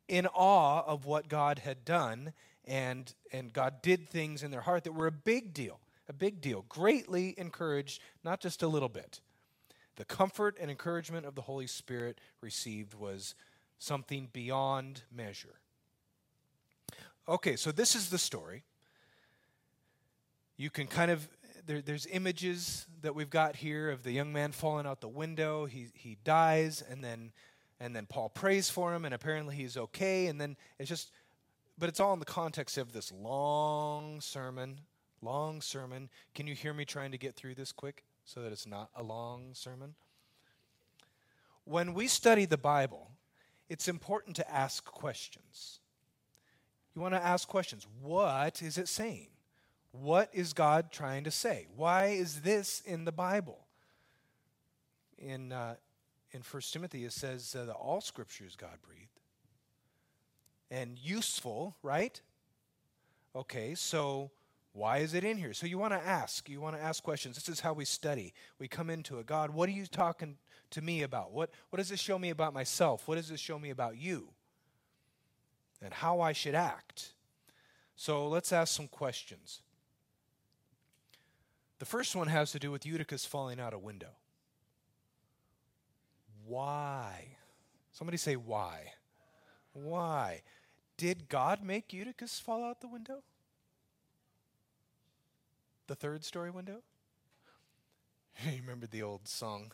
in 0.07 0.27
awe 0.27 0.83
of 0.85 1.05
what 1.05 1.29
God 1.29 1.59
had 1.59 1.85
done, 1.85 2.33
and, 2.65 3.13
and 3.31 3.53
God 3.53 3.81
did 3.81 4.09
things 4.09 4.43
in 4.43 4.51
their 4.51 4.61
heart 4.61 4.83
that 4.83 4.93
were 4.93 5.07
a 5.07 5.11
big 5.11 5.53
deal, 5.53 5.79
a 6.09 6.13
big 6.13 6.41
deal. 6.41 6.65
Greatly 6.67 7.35
encouraged, 7.37 8.01
not 8.23 8.39
just 8.39 8.63
a 8.63 8.67
little 8.67 8.89
bit. 8.89 9.21
The 9.97 10.05
comfort 10.05 10.57
and 10.59 10.71
encouragement 10.71 11.25
of 11.25 11.35
the 11.35 11.41
Holy 11.41 11.67
Spirit 11.67 12.19
received 12.41 12.93
was 12.93 13.35
something 13.77 14.29
beyond 14.31 15.03
measure. 15.11 15.59
Okay, 17.27 17.55
so 17.55 17.71
this 17.71 17.95
is 17.95 18.09
the 18.09 18.17
story. 18.17 18.63
You 20.57 20.69
can 20.69 20.87
kind 20.87 21.11
of, 21.11 21.27
there, 21.65 21.81
there's 21.81 22.07
images 22.07 22.85
that 23.01 23.15
we've 23.15 23.29
got 23.29 23.55
here 23.55 23.89
of 23.89 24.03
the 24.03 24.11
young 24.11 24.31
man 24.31 24.51
falling 24.51 24.85
out 24.85 25.01
the 25.01 25.07
window. 25.07 25.65
He, 25.65 25.87
he 25.93 26.17
dies, 26.23 26.83
and 26.87 27.03
then, 27.03 27.31
and 27.79 27.95
then 27.95 28.05
Paul 28.05 28.29
prays 28.29 28.69
for 28.69 28.93
him, 28.93 29.05
and 29.05 29.13
apparently 29.13 29.55
he's 29.55 29.77
okay. 29.77 30.27
And 30.27 30.39
then 30.39 30.57
it's 30.79 30.89
just, 30.89 31.11
but 31.77 31.89
it's 31.89 31.99
all 31.99 32.13
in 32.13 32.19
the 32.19 32.25
context 32.25 32.77
of 32.77 32.93
this 32.93 33.11
long 33.11 34.21
sermon. 34.21 34.81
Long 35.21 35.61
sermon. 35.61 36.09
Can 36.33 36.47
you 36.47 36.55
hear 36.55 36.73
me 36.73 36.85
trying 36.85 37.11
to 37.11 37.17
get 37.17 37.35
through 37.35 37.55
this 37.55 37.71
quick? 37.71 38.03
So 38.33 38.41
that 38.41 38.51
it's 38.51 38.67
not 38.67 38.89
a 38.95 39.03
long 39.03 39.49
sermon. 39.53 39.93
When 41.65 41.93
we 41.93 42.07
study 42.07 42.45
the 42.45 42.57
Bible, 42.57 43.11
it's 43.67 43.87
important 43.89 44.37
to 44.37 44.51
ask 44.51 44.85
questions. 44.85 45.79
You 46.95 47.01
want 47.01 47.13
to 47.13 47.23
ask 47.23 47.47
questions. 47.47 47.85
What 48.01 48.61
is 48.61 48.77
it 48.77 48.87
saying? 48.87 49.27
What 49.91 50.29
is 50.31 50.53
God 50.53 50.91
trying 50.91 51.25
to 51.25 51.31
say? 51.31 51.67
Why 51.75 52.07
is 52.07 52.41
this 52.41 52.81
in 52.85 53.03
the 53.03 53.11
Bible? 53.11 53.59
In, 55.17 55.51
uh, 55.51 55.75
in 56.31 56.41
1 56.49 56.61
Timothy, 56.71 57.03
it 57.03 57.11
says 57.11 57.53
uh, 57.59 57.65
that 57.65 57.73
all 57.73 57.99
scripture 57.99 58.45
is 58.45 58.55
God 58.55 58.77
breathed 58.81 59.19
and 60.69 60.97
useful, 60.97 61.75
right? 61.83 62.19
Okay, 63.35 63.75
so 63.75 64.31
why 64.73 64.99
is 64.99 65.13
it 65.13 65.23
in 65.23 65.37
here? 65.37 65.53
So 65.53 65.65
you 65.65 65.77
want 65.77 65.93
to 65.93 65.99
ask. 65.99 66.47
You 66.49 66.61
want 66.61 66.77
to 66.77 66.81
ask 66.81 67.03
questions. 67.03 67.35
This 67.35 67.49
is 67.49 67.59
how 67.59 67.73
we 67.73 67.85
study. 67.85 68.33
We 68.57 68.67
come 68.67 68.89
into 68.89 69.19
it. 69.19 69.25
God, 69.25 69.49
what 69.49 69.67
are 69.67 69.73
you 69.73 69.85
talking 69.85 70.37
to 70.71 70.81
me 70.81 71.03
about? 71.03 71.33
What, 71.33 71.51
what 71.69 71.77
does 71.77 71.89
this 71.89 71.99
show 71.99 72.17
me 72.17 72.29
about 72.29 72.53
myself? 72.53 73.07
What 73.07 73.15
does 73.15 73.27
this 73.27 73.39
show 73.39 73.59
me 73.59 73.69
about 73.69 73.97
you? 73.97 74.29
And 75.81 75.93
how 75.93 76.21
I 76.21 76.31
should 76.31 76.55
act. 76.55 77.13
So 77.95 78.27
let's 78.27 78.53
ask 78.53 78.73
some 78.73 78.87
questions. 78.87 79.61
The 81.79 81.85
first 81.85 82.15
one 82.15 82.27
has 82.27 82.51
to 82.51 82.59
do 82.59 82.71
with 82.71 82.85
Eutychus 82.85 83.25
falling 83.25 83.59
out 83.59 83.73
a 83.73 83.79
window. 83.79 84.11
Why? 86.45 87.37
Somebody 87.91 88.17
say 88.17 88.35
why. 88.35 88.93
Why? 89.73 90.43
Did 90.95 91.27
God 91.27 91.63
make 91.63 91.91
Eutychus 91.91 92.39
fall 92.39 92.63
out 92.63 92.79
the 92.79 92.87
window? 92.87 93.23
The 95.91 95.95
third 95.95 96.23
story 96.23 96.49
window? 96.49 96.77
you 98.45 98.61
remember 98.61 98.87
the 98.87 99.03
old 99.03 99.27
song? 99.27 99.73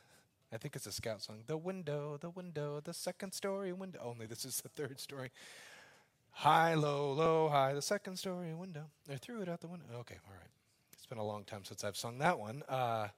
I 0.52 0.58
think 0.58 0.76
it's 0.76 0.88
a 0.88 0.92
scout 0.92 1.22
song. 1.22 1.44
The 1.46 1.58
window, 1.58 2.18
the 2.20 2.32
window, 2.32 2.82
the 2.84 2.92
second 2.92 3.34
story 3.34 3.72
window. 3.72 4.00
Only 4.04 4.26
this 4.26 4.44
is 4.44 4.62
the 4.62 4.70
third 4.70 5.00
story. 5.00 5.30
High, 6.32 6.74
low, 6.74 7.12
low, 7.12 7.50
high, 7.50 7.76
the 7.76 7.84
second 7.84 8.18
story 8.18 8.52
window. 8.56 8.86
I 9.08 9.18
threw 9.18 9.44
it 9.44 9.48
out 9.48 9.62
the 9.62 9.68
window. 9.68 9.86
Okay, 9.94 10.16
all 10.26 10.34
right. 10.34 10.50
It's 10.94 11.06
been 11.06 11.20
a 11.20 11.24
long 11.24 11.44
time 11.44 11.64
since 11.64 11.84
I've 11.84 11.96
sung 11.96 12.18
that 12.18 12.40
one. 12.40 12.64
Uh, 12.68 13.10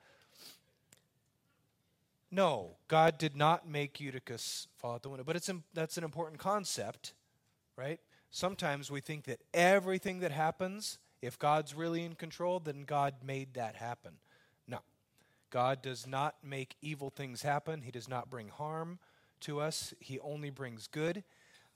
no, 2.30 2.72
God 2.90 3.18
did 3.18 3.34
not 3.34 3.66
make 3.66 4.02
Eutychus 4.02 4.68
fall 4.76 4.96
out 4.96 5.04
the 5.04 5.10
window, 5.10 5.24
but 5.24 5.38
it's 5.38 5.50
that's 5.74 5.98
an 5.98 6.04
important 6.04 6.38
concept, 6.38 7.14
right? 7.78 8.02
Sometimes 8.30 8.92
we 8.92 9.00
think 9.00 9.24
that 9.24 9.40
everything 9.54 10.20
that 10.20 10.34
happens 10.34 11.00
if 11.22 11.38
God's 11.38 11.74
really 11.76 12.04
in 12.04 12.16
control, 12.16 12.60
then 12.60 12.84
God 12.84 13.16
made 13.24 13.54
that 13.56 13.76
happen. 13.76 14.14
No. 14.68 14.80
God 15.50 15.82
does 15.82 16.08
not 16.08 16.36
make 16.44 16.76
evil 16.82 17.10
things 17.10 17.42
happen, 17.42 17.82
He 17.82 17.92
does 17.92 18.08
not 18.08 18.30
bring 18.30 18.50
harm 18.50 19.00
to 19.42 19.60
us, 19.60 19.94
He 20.00 20.20
only 20.20 20.50
brings 20.50 20.88
good. 20.88 21.24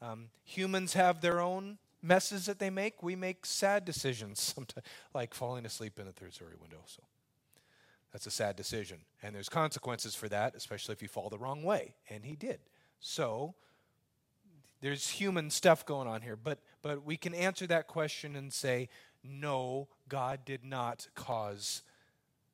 Um, 0.02 0.30
humans 0.44 0.94
have 0.94 1.22
their 1.22 1.40
own 1.40 1.78
messes 2.02 2.46
that 2.46 2.60
they 2.60 2.70
make. 2.70 3.02
We 3.02 3.16
make 3.16 3.46
sad 3.46 3.86
decisions, 3.86 4.42
sometimes, 4.56 4.86
like 5.14 5.34
falling 5.34 5.66
asleep 5.66 5.98
in 6.00 6.06
the 6.06 6.12
third 6.12 6.34
story 6.34 6.54
window. 6.60 6.82
So 6.86 7.02
that's 8.12 8.28
a 8.28 8.32
sad 8.32 8.56
decision. 8.56 9.00
And 9.24 9.34
there's 9.34 9.50
consequences 9.50 10.14
for 10.14 10.30
that, 10.30 10.56
especially 10.56 10.94
if 10.94 11.02
you 11.02 11.08
fall 11.08 11.30
the 11.30 11.38
wrong 11.38 11.64
way. 11.64 11.96
And 12.10 12.26
he 12.26 12.36
did. 12.36 12.60
So 13.00 13.56
there's 14.82 15.10
human 15.10 15.50
stuff 15.50 15.86
going 15.86 16.08
on 16.08 16.22
here. 16.22 16.36
But, 16.36 16.60
but 16.82 17.06
we 17.06 17.18
can 17.18 17.34
answer 17.34 17.66
that 17.68 17.88
question 17.88 18.36
and 18.36 18.52
say, 18.52 18.90
no, 19.24 19.88
God 20.10 20.46
did 20.46 20.64
not 20.64 21.08
cause 21.16 21.82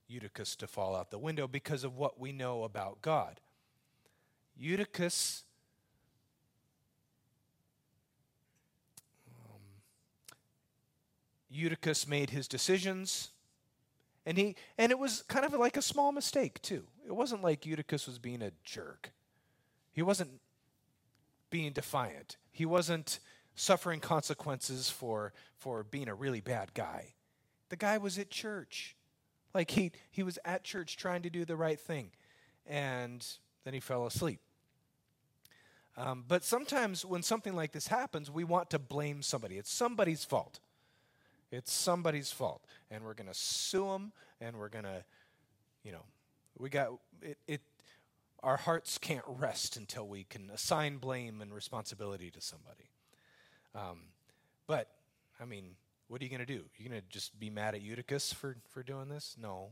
Eutychus 0.08 0.56
to 0.58 0.68
fall 0.68 0.96
out 0.96 1.12
the 1.12 1.20
window 1.20 1.48
because 1.48 1.84
of 1.84 1.98
what 1.98 2.20
we 2.20 2.32
know 2.32 2.64
about 2.64 3.02
God. 3.02 3.40
Eutychus 4.58 5.44
um, 9.28 9.62
Eutychus 11.50 12.08
made 12.08 12.32
his 12.32 12.48
decisions 12.48 13.30
and 14.26 14.38
he 14.38 14.56
and 14.78 14.92
it 14.92 15.00
was 15.00 15.24
kind 15.24 15.46
of 15.46 15.54
like 15.54 15.78
a 15.78 15.82
small 15.82 16.12
mistake 16.12 16.62
too. 16.62 16.84
It 17.08 17.16
wasn't 17.16 17.42
like 17.42 17.66
Eutychus 17.66 18.06
was 18.06 18.20
being 18.20 18.42
a 18.42 18.52
jerk. 18.64 19.12
He 19.92 20.02
wasn't 20.02 20.40
being 21.50 21.72
defiant. 21.72 22.38
He 22.52 22.66
wasn't 22.66 23.20
suffering 23.60 24.00
consequences 24.00 24.90
for, 24.90 25.34
for 25.58 25.84
being 25.84 26.08
a 26.08 26.16
really 26.16 26.40
bad 26.40 26.74
guy. 26.74 27.14
The 27.70 27.76
guy 27.76 27.98
was 27.98 28.18
at 28.18 28.30
church. 28.30 28.96
Like 29.54 29.72
he, 29.72 29.92
he 30.12 30.24
was 30.24 30.40
at 30.46 30.64
church 30.64 30.96
trying 30.96 31.24
to 31.24 31.30
do 31.30 31.44
the 31.44 31.58
right 31.58 31.80
thing. 31.80 32.12
And 32.66 33.26
then 33.66 33.74
he 33.74 33.80
fell 33.80 34.06
asleep. 34.06 34.40
Um, 35.98 36.24
but 36.26 36.46
sometimes 36.46 37.04
when 37.04 37.22
something 37.22 37.54
like 37.54 37.74
this 37.74 37.88
happens, 37.88 38.32
we 38.32 38.46
want 38.46 38.70
to 38.70 38.80
blame 38.80 39.22
somebody. 39.22 39.58
It's 39.58 39.72
somebody's 39.72 40.24
fault. 40.24 40.60
It's 41.52 41.74
somebody's 41.74 42.32
fault. 42.32 42.64
And 42.90 43.04
we're 43.04 43.14
going 43.14 43.28
to 43.28 43.34
sue 43.34 43.88
them 43.88 44.14
and 44.40 44.58
we're 44.58 44.70
going 44.70 44.86
to, 44.86 45.04
you 45.84 45.92
know, 45.92 46.06
we 46.58 46.70
got 46.70 46.94
it, 47.22 47.38
it. 47.48 47.62
Our 48.42 48.56
hearts 48.56 48.98
can't 48.98 49.26
rest 49.28 49.76
until 49.76 50.08
we 50.08 50.24
can 50.24 50.50
assign 50.50 50.98
blame 50.98 51.42
and 51.42 51.54
responsibility 51.54 52.32
to 52.32 52.40
somebody. 52.40 52.90
Um, 53.76 54.00
but, 54.68 54.90
I 55.40 55.46
mean, 55.46 55.76
what 56.08 56.22
are 56.22 56.24
you 56.24 56.30
going 56.30 56.46
to 56.46 56.46
do? 56.46 56.64
You're 56.78 56.90
going 56.90 57.02
to 57.02 57.08
just 57.08 57.40
be 57.40 57.50
mad 57.50 57.76
at 57.76 57.82
Eutychus 57.82 58.34
for, 58.34 58.58
for 58.70 58.84
doing 58.84 59.10
this? 59.10 59.36
No. 59.40 59.70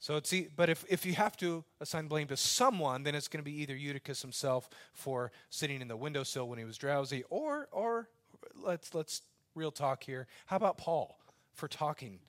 So 0.00 0.16
it's 0.16 0.32
but 0.54 0.70
if, 0.70 0.84
if 0.88 1.04
you 1.04 1.14
have 1.14 1.36
to 1.38 1.64
assign 1.80 2.06
blame 2.06 2.28
to 2.28 2.36
someone, 2.36 3.02
then 3.02 3.14
it's 3.14 3.26
going 3.26 3.44
to 3.44 3.50
be 3.50 3.60
either 3.62 3.74
Eutychus 3.74 4.22
himself 4.22 4.70
for 4.92 5.32
sitting 5.50 5.80
in 5.80 5.88
the 5.88 5.96
windowsill 5.96 6.48
when 6.48 6.58
he 6.58 6.64
was 6.64 6.78
drowsy, 6.78 7.24
or 7.30 7.68
or 7.72 8.08
let's 8.54 8.94
let's 8.94 9.22
real 9.56 9.72
talk 9.72 10.04
here. 10.04 10.28
How 10.46 10.56
about 10.56 10.78
Paul 10.78 11.18
for 11.54 11.66
talking 11.66 12.20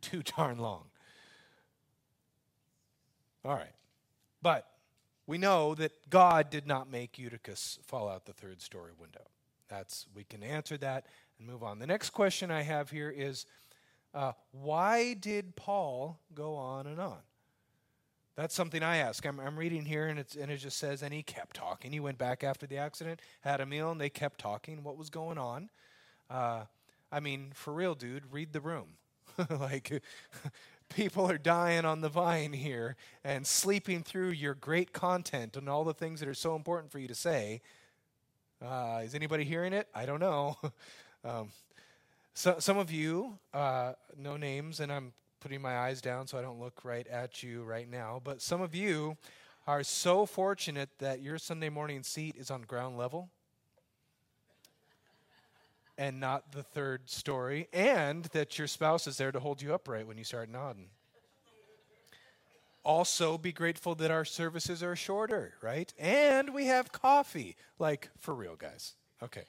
too 0.00 0.22
darn 0.36 0.58
long? 0.58 0.84
All 3.44 3.54
right, 3.54 3.74
but 4.40 4.68
we 5.26 5.38
know 5.38 5.74
that 5.74 6.08
God 6.08 6.50
did 6.50 6.68
not 6.68 6.88
make 6.88 7.18
Eutychus 7.18 7.80
fall 7.82 8.08
out 8.08 8.26
the 8.26 8.32
third 8.32 8.62
story 8.62 8.92
window. 8.96 9.26
That's 9.72 10.06
we 10.14 10.24
can 10.24 10.42
answer 10.42 10.76
that 10.78 11.06
and 11.38 11.48
move 11.48 11.62
on. 11.62 11.78
The 11.78 11.86
next 11.86 12.10
question 12.10 12.50
I 12.50 12.60
have 12.60 12.90
here 12.90 13.08
is 13.08 13.46
uh, 14.12 14.32
why 14.50 15.14
did 15.14 15.56
Paul 15.56 16.20
go 16.34 16.56
on 16.56 16.86
and 16.86 17.00
on? 17.00 17.20
That's 18.36 18.54
something 18.54 18.82
I 18.82 18.98
ask. 18.98 19.24
I'm, 19.26 19.40
I'm 19.40 19.58
reading 19.58 19.86
here, 19.86 20.08
and, 20.08 20.22
and, 20.38 20.50
it 20.50 20.58
just 20.58 20.76
says, 20.76 21.02
and 21.02 21.12
he 21.12 21.22
kept 21.22 21.56
talking. 21.56 21.90
He 21.90 22.00
went 22.00 22.18
back 22.18 22.44
after 22.44 22.66
the 22.66 22.76
accident, 22.76 23.20
had 23.40 23.62
a 23.62 23.66
meal, 23.66 23.90
and 23.90 24.00
they 24.00 24.10
kept 24.10 24.40
talking. 24.40 24.82
What 24.82 24.98
was 24.98 25.08
going 25.08 25.38
on? 25.38 25.70
Uh, 26.28 26.64
I 27.10 27.20
mean, 27.20 27.52
for 27.54 27.72
real, 27.72 27.94
dude, 27.94 28.24
read 28.30 28.52
the 28.52 28.60
room. 28.60 28.94
like, 29.50 30.02
people 30.90 31.30
are 31.30 31.38
dying 31.38 31.86
on 31.86 32.02
the 32.02 32.08
vine 32.10 32.52
here 32.52 32.96
and 33.24 33.46
sleeping 33.46 34.02
through 34.02 34.30
your 34.30 34.54
great 34.54 34.92
content 34.92 35.56
and 35.56 35.68
all 35.68 35.84
the 35.84 35.94
things 35.94 36.20
that 36.20 36.28
are 36.28 36.34
so 36.34 36.56
important 36.56 36.92
for 36.92 36.98
you 36.98 37.08
to 37.08 37.14
say. 37.14 37.62
Uh, 38.64 39.00
is 39.02 39.14
anybody 39.14 39.44
hearing 39.44 39.72
it? 39.72 39.88
I 39.94 40.06
don't 40.06 40.20
know. 40.20 40.56
um, 41.24 41.48
so, 42.34 42.56
some 42.60 42.78
of 42.78 42.90
you, 42.92 43.38
uh, 43.52 43.94
no 44.16 44.36
names, 44.36 44.80
and 44.80 44.92
I'm 44.92 45.12
putting 45.40 45.60
my 45.60 45.76
eyes 45.78 46.00
down 46.00 46.26
so 46.26 46.38
I 46.38 46.42
don't 46.42 46.60
look 46.60 46.84
right 46.84 47.06
at 47.08 47.42
you 47.42 47.64
right 47.64 47.90
now, 47.90 48.20
but 48.22 48.40
some 48.40 48.60
of 48.60 48.74
you 48.74 49.16
are 49.66 49.82
so 49.82 50.26
fortunate 50.26 50.90
that 50.98 51.20
your 51.20 51.38
Sunday 51.38 51.68
morning 51.68 52.02
seat 52.04 52.36
is 52.38 52.50
on 52.50 52.62
ground 52.62 52.96
level 52.96 53.28
and 55.98 56.20
not 56.20 56.52
the 56.52 56.62
third 56.62 57.10
story, 57.10 57.68
and 57.72 58.24
that 58.26 58.58
your 58.58 58.66
spouse 58.66 59.06
is 59.06 59.16
there 59.18 59.32
to 59.32 59.40
hold 59.40 59.60
you 59.60 59.74
upright 59.74 60.06
when 60.06 60.16
you 60.16 60.24
start 60.24 60.48
nodding. 60.48 60.86
Also, 62.84 63.38
be 63.38 63.52
grateful 63.52 63.94
that 63.96 64.10
our 64.10 64.24
services 64.24 64.82
are 64.82 64.96
shorter, 64.96 65.54
right? 65.62 65.92
And 65.98 66.52
we 66.52 66.66
have 66.66 66.90
coffee. 66.90 67.56
Like, 67.78 68.10
for 68.18 68.34
real, 68.34 68.56
guys. 68.56 68.94
Okay. 69.22 69.44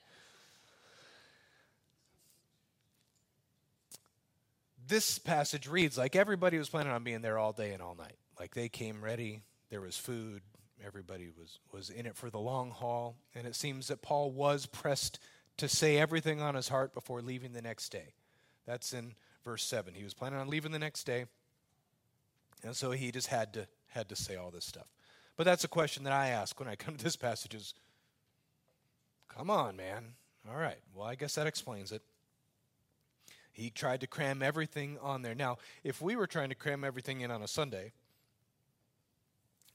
this 4.87 5.17
passage 5.19 5.67
reads 5.67 5.97
like 5.97 6.15
everybody 6.15 6.57
was 6.57 6.69
planning 6.69 6.91
on 6.91 7.03
being 7.03 7.21
there 7.21 7.37
all 7.37 7.53
day 7.53 7.71
and 7.71 7.81
all 7.81 7.95
night. 7.95 8.17
Like 8.39 8.53
they 8.53 8.69
came 8.69 9.03
ready, 9.03 9.41
there 9.69 9.81
was 9.81 9.97
food, 9.97 10.41
everybody 10.85 11.29
was, 11.37 11.59
was 11.71 11.89
in 11.89 12.05
it 12.05 12.15
for 12.15 12.29
the 12.29 12.39
long 12.39 12.71
haul. 12.71 13.15
And 13.35 13.47
it 13.47 13.55
seems 13.55 13.87
that 13.87 14.01
Paul 14.01 14.31
was 14.31 14.65
pressed 14.65 15.19
to 15.57 15.67
say 15.67 15.97
everything 15.97 16.41
on 16.41 16.55
his 16.55 16.67
heart 16.67 16.93
before 16.93 17.21
leaving 17.21 17.53
the 17.53 17.61
next 17.61 17.89
day. 17.89 18.13
That's 18.65 18.93
in 18.93 19.13
verse 19.43 19.63
7. 19.63 19.93
He 19.93 20.03
was 20.03 20.13
planning 20.13 20.39
on 20.39 20.47
leaving 20.47 20.71
the 20.71 20.79
next 20.79 21.05
day. 21.05 21.25
And 22.63 22.75
so 22.75 22.91
he 22.91 23.11
just 23.11 23.27
had 23.27 23.53
to 23.53 23.67
had 23.89 24.09
to 24.09 24.15
say 24.15 24.35
all 24.35 24.51
this 24.51 24.65
stuff. 24.65 24.87
But 25.35 25.45
that's 25.45 25.63
a 25.63 25.67
question 25.67 26.03
that 26.03 26.13
I 26.13 26.29
ask 26.29 26.59
when 26.59 26.69
I 26.69 26.75
come 26.75 26.95
to 26.95 27.03
this 27.03 27.15
passage 27.15 27.53
is 27.53 27.73
come 29.27 29.49
on, 29.49 29.75
man. 29.75 30.13
All 30.49 30.57
right. 30.57 30.79
Well, 30.93 31.07
I 31.07 31.15
guess 31.15 31.35
that 31.35 31.47
explains 31.47 31.91
it. 31.91 32.01
He 33.51 33.69
tried 33.69 34.01
to 34.01 34.07
cram 34.07 34.41
everything 34.41 34.97
on 34.99 35.21
there. 35.21 35.35
Now, 35.35 35.57
if 35.83 36.01
we 36.01 36.15
were 36.15 36.27
trying 36.27 36.49
to 36.49 36.55
cram 36.55 36.83
everything 36.83 37.21
in 37.21 37.29
on 37.29 37.43
a 37.43 37.47
Sunday, 37.47 37.91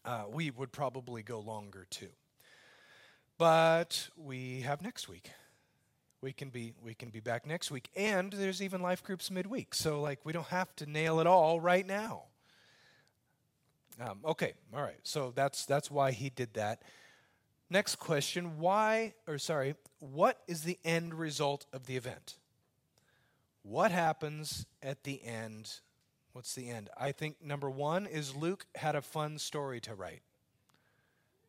uh, 0.05 0.25
we 0.29 0.51
would 0.51 0.73
probably 0.73 1.23
go 1.23 1.39
longer 1.39 1.87
too. 1.89 2.11
But 3.39 4.09
we 4.17 4.63
have 4.63 4.83
next 4.83 5.09
week. 5.09 5.31
We 6.21 6.33
can 6.33 6.51
be 6.51 6.75
we 6.83 6.95
can 6.95 7.11
be 7.11 7.21
back 7.21 7.47
next 7.47 7.71
week, 7.71 7.89
and 7.95 8.33
there's 8.33 8.61
even 8.61 8.83
life 8.83 9.05
groups 9.05 9.31
midweek. 9.31 9.75
So 9.75 10.01
like 10.01 10.19
we 10.25 10.33
don't 10.33 10.49
have 10.49 10.75
to 10.77 10.87
nail 10.87 11.21
it 11.21 11.29
all 11.29 11.61
right 11.61 11.87
now. 11.87 12.25
Um, 14.01 14.21
okay, 14.25 14.55
all 14.75 14.83
right. 14.83 14.99
So 15.03 15.33
that's 15.35 15.65
that's 15.65 15.91
why 15.91 16.13
he 16.13 16.31
did 16.31 16.55
that. 16.55 16.83
Next 17.71 17.97
question: 17.97 18.59
Why 18.59 19.15
or 19.27 19.39
sorry, 19.39 19.75
what 19.99 20.41
is 20.47 20.63
the 20.63 20.79
end 20.85 21.15
result 21.15 21.67
of 21.73 21.87
the 21.87 21.97
event? 21.97 22.37
What 23.63 23.91
happens 23.91 24.67
at 24.83 25.05
the 25.05 25.23
end? 25.25 25.81
What's 26.33 26.55
the 26.55 26.69
end? 26.69 26.89
I 26.97 27.13
think 27.13 27.37
number 27.43 27.69
one 27.69 28.07
is 28.07 28.37
Luke 28.37 28.67
had 28.77 28.95
a 28.95 29.03
fun 29.03 29.39
story 29.39 29.81
to 29.81 29.95
write. 29.95 30.23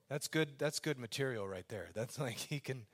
That's 0.10 0.28
good. 0.28 0.58
That's 0.58 0.80
good 0.80 0.98
material 0.98 1.48
right 1.48 1.68
there. 1.70 1.90
That's 1.94 2.20
like 2.20 2.38
he 2.38 2.60
can, 2.60 2.88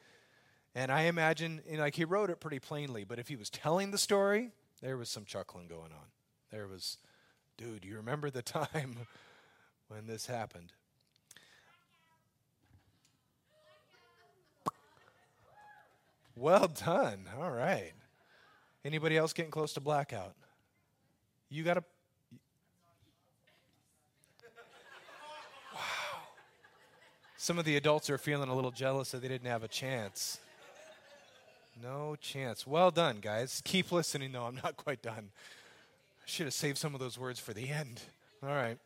and 0.75 0.91
I 0.91 1.03
imagine 1.03 1.61
you 1.69 1.77
know, 1.77 1.83
like 1.83 1.95
he 1.95 2.03
wrote 2.05 2.29
it 2.29 2.41
pretty 2.41 2.59
plainly. 2.59 3.05
But 3.05 3.19
if 3.19 3.29
he 3.29 3.37
was 3.37 3.49
telling 3.49 3.91
the 3.91 3.97
story, 3.97 4.51
there 4.81 4.97
was 4.97 5.09
some 5.09 5.23
chuckling 5.23 5.67
going 5.67 5.93
on. 5.93 6.07
There 6.51 6.67
was, 6.67 6.97
dude, 7.57 7.85
you 7.85 7.95
remember 7.95 8.29
the 8.29 8.41
time 8.43 8.97
when 9.87 10.07
this 10.07 10.25
happened? 10.25 10.71
Well 16.35 16.67
done. 16.67 17.29
All 17.39 17.51
right. 17.51 17.93
Anybody 18.83 19.17
else 19.17 19.31
getting 19.33 19.51
close 19.51 19.73
to 19.73 19.79
blackout? 19.79 20.35
You 21.49 21.63
got 21.63 21.75
to. 21.75 21.83
Wow. 25.73 25.79
Some 27.37 27.57
of 27.57 27.65
the 27.65 27.77
adults 27.77 28.09
are 28.09 28.17
feeling 28.17 28.49
a 28.49 28.55
little 28.55 28.71
jealous 28.71 29.11
that 29.11 29.21
they 29.21 29.27
didn't 29.27 29.47
have 29.47 29.63
a 29.63 29.67
chance. 29.67 30.39
No 31.81 32.15
chance. 32.19 32.67
Well 32.67 32.91
done, 32.91 33.17
guys. 33.21 33.61
Keep 33.63 33.91
listening, 33.91 34.31
though. 34.31 34.43
I'm 34.43 34.59
not 34.63 34.75
quite 34.77 35.01
done. 35.01 35.29
I 35.29 36.25
should 36.25 36.47
have 36.47 36.53
saved 36.53 36.77
some 36.77 36.93
of 36.93 36.99
those 36.99 37.17
words 37.17 37.39
for 37.39 37.53
the 37.53 37.69
end. 37.69 38.01
All 38.43 38.49
right. 38.49 38.77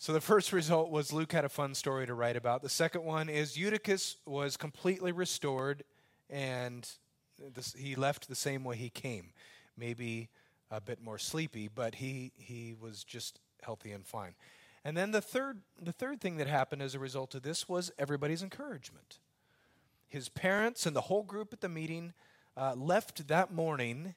So 0.00 0.14
the 0.14 0.20
first 0.22 0.54
result 0.54 0.90
was 0.90 1.12
Luke 1.12 1.30
had 1.30 1.44
a 1.44 1.50
fun 1.50 1.74
story 1.74 2.06
to 2.06 2.14
write 2.14 2.34
about. 2.34 2.62
The 2.62 2.70
second 2.70 3.04
one 3.04 3.28
is 3.28 3.58
Eutychus 3.58 4.16
was 4.24 4.56
completely 4.56 5.12
restored 5.12 5.84
and 6.30 6.88
this, 7.54 7.74
he 7.74 7.96
left 7.96 8.26
the 8.26 8.34
same 8.34 8.64
way 8.64 8.76
he 8.76 8.88
came, 8.88 9.34
maybe 9.76 10.30
a 10.70 10.80
bit 10.80 11.02
more 11.02 11.18
sleepy, 11.18 11.68
but 11.68 11.96
he, 11.96 12.32
he 12.38 12.74
was 12.80 13.04
just 13.04 13.40
healthy 13.62 13.92
and 13.92 14.06
fine. 14.06 14.32
And 14.86 14.96
then 14.96 15.10
the 15.10 15.20
third, 15.20 15.60
the 15.78 15.92
third 15.92 16.22
thing 16.22 16.38
that 16.38 16.46
happened 16.46 16.80
as 16.80 16.94
a 16.94 16.98
result 16.98 17.34
of 17.34 17.42
this 17.42 17.68
was 17.68 17.92
everybody's 17.98 18.42
encouragement. 18.42 19.18
His 20.08 20.30
parents 20.30 20.86
and 20.86 20.96
the 20.96 21.02
whole 21.02 21.24
group 21.24 21.52
at 21.52 21.60
the 21.60 21.68
meeting 21.68 22.14
uh, 22.56 22.72
left 22.74 23.28
that 23.28 23.52
morning, 23.52 24.14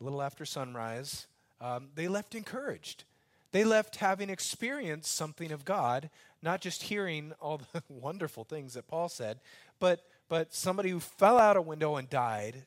a 0.00 0.04
little 0.04 0.22
after 0.22 0.46
sunrise. 0.46 1.26
Um, 1.60 1.90
they 1.94 2.08
left 2.08 2.34
encouraged. 2.34 3.04
They 3.52 3.64
left 3.64 3.96
having 3.96 4.30
experienced 4.30 5.14
something 5.14 5.50
of 5.50 5.64
God, 5.64 6.10
not 6.42 6.60
just 6.60 6.84
hearing 6.84 7.32
all 7.40 7.60
the 7.72 7.82
wonderful 7.88 8.44
things 8.44 8.74
that 8.74 8.88
Paul 8.88 9.08
said, 9.08 9.40
but 9.78 10.06
but 10.30 10.54
somebody 10.54 10.90
who 10.90 11.00
fell 11.00 11.38
out 11.38 11.56
a 11.56 11.62
window 11.62 11.96
and 11.96 12.08
died 12.08 12.64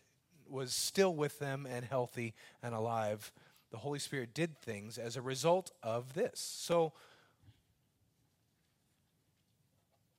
was 0.49 0.73
still 0.73 1.15
with 1.15 1.39
them 1.39 1.65
and 1.65 1.85
healthy 1.85 2.33
and 2.61 2.75
alive. 2.75 3.31
The 3.71 3.77
Holy 3.77 3.99
Spirit 3.99 4.33
did 4.33 4.59
things 4.59 4.97
as 4.97 5.15
a 5.15 5.21
result 5.21 5.71
of 5.81 6.13
this. 6.13 6.39
So, 6.39 6.91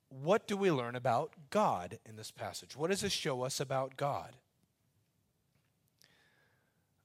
what 0.09 0.47
do 0.47 0.57
we 0.57 0.71
learn 0.71 0.97
about 0.97 1.33
God 1.51 1.99
in 2.09 2.17
this 2.17 2.31
passage? 2.31 2.75
What 2.75 2.91
does 2.91 3.03
this 3.03 3.13
show 3.13 3.43
us 3.43 3.61
about 3.61 3.99
God? 3.99 4.31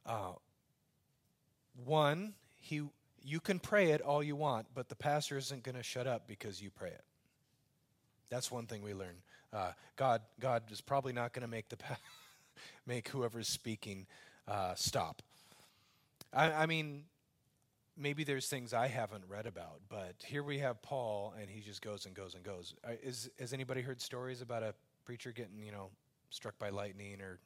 Uh, 0.05 0.33
one, 1.83 2.33
he, 2.61 2.83
you 3.23 3.39
can 3.39 3.60
pray 3.60 3.91
it 3.91 4.01
all 4.01 4.23
you 4.23 4.36
want, 4.36 4.67
but 4.73 4.89
the 4.89 4.95
pastor 4.95 5.38
isn't 5.38 5.63
going 5.63 5.75
to 5.75 5.84
shut 5.84 6.08
up 6.08 6.27
because 6.27 6.62
you 6.62 6.69
pray 6.69 6.89
it. 6.89 7.03
That's 8.29 8.51
one 8.51 8.65
thing 8.67 8.84
we 8.84 8.93
learn. 8.93 9.15
Uh, 9.51 9.71
God, 9.95 10.21
God 10.39 10.63
is 10.71 10.82
probably 10.82 11.13
not 11.13 11.34
going 11.34 11.41
to 11.41 11.47
make 11.47 11.69
the 11.69 11.77
make 12.86 13.10
whoever's 13.10 13.47
speaking 13.47 14.05
uh, 14.47 14.75
stop. 14.75 15.21
I, 16.34 16.51
I, 16.51 16.65
mean, 16.67 17.05
maybe 17.97 18.23
there's 18.23 18.47
things 18.47 18.73
I 18.73 18.88
haven't 18.88 19.23
read 19.27 19.47
about, 19.47 19.82
but 19.89 20.15
here 20.25 20.43
we 20.43 20.60
have 20.60 20.82
Paul, 20.82 21.34
and 21.39 21.49
he 21.49 21.62
just 21.62 21.82
goes 21.82 22.05
and 22.05 22.15
goes 22.15 22.36
and 22.36 22.43
goes. 22.43 22.75
Uh, 22.88 22.91
is 23.01 23.29
has 23.39 23.53
anybody 23.53 23.82
heard 23.82 24.01
stories 24.01 24.41
about 24.41 24.62
a 24.62 24.73
preacher 25.05 25.32
getting 25.32 25.63
you 25.63 25.71
know 25.71 25.89
struck 26.29 26.60
by 26.60 26.69
lightning, 26.69 27.19
or 27.21 27.39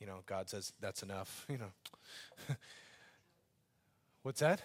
you 0.00 0.06
know 0.06 0.18
God 0.26 0.50
says 0.50 0.72
that's 0.80 1.02
enough? 1.02 1.46
You 1.50 1.58
know, 1.58 1.72
what's 4.22 4.40
that? 4.40 4.62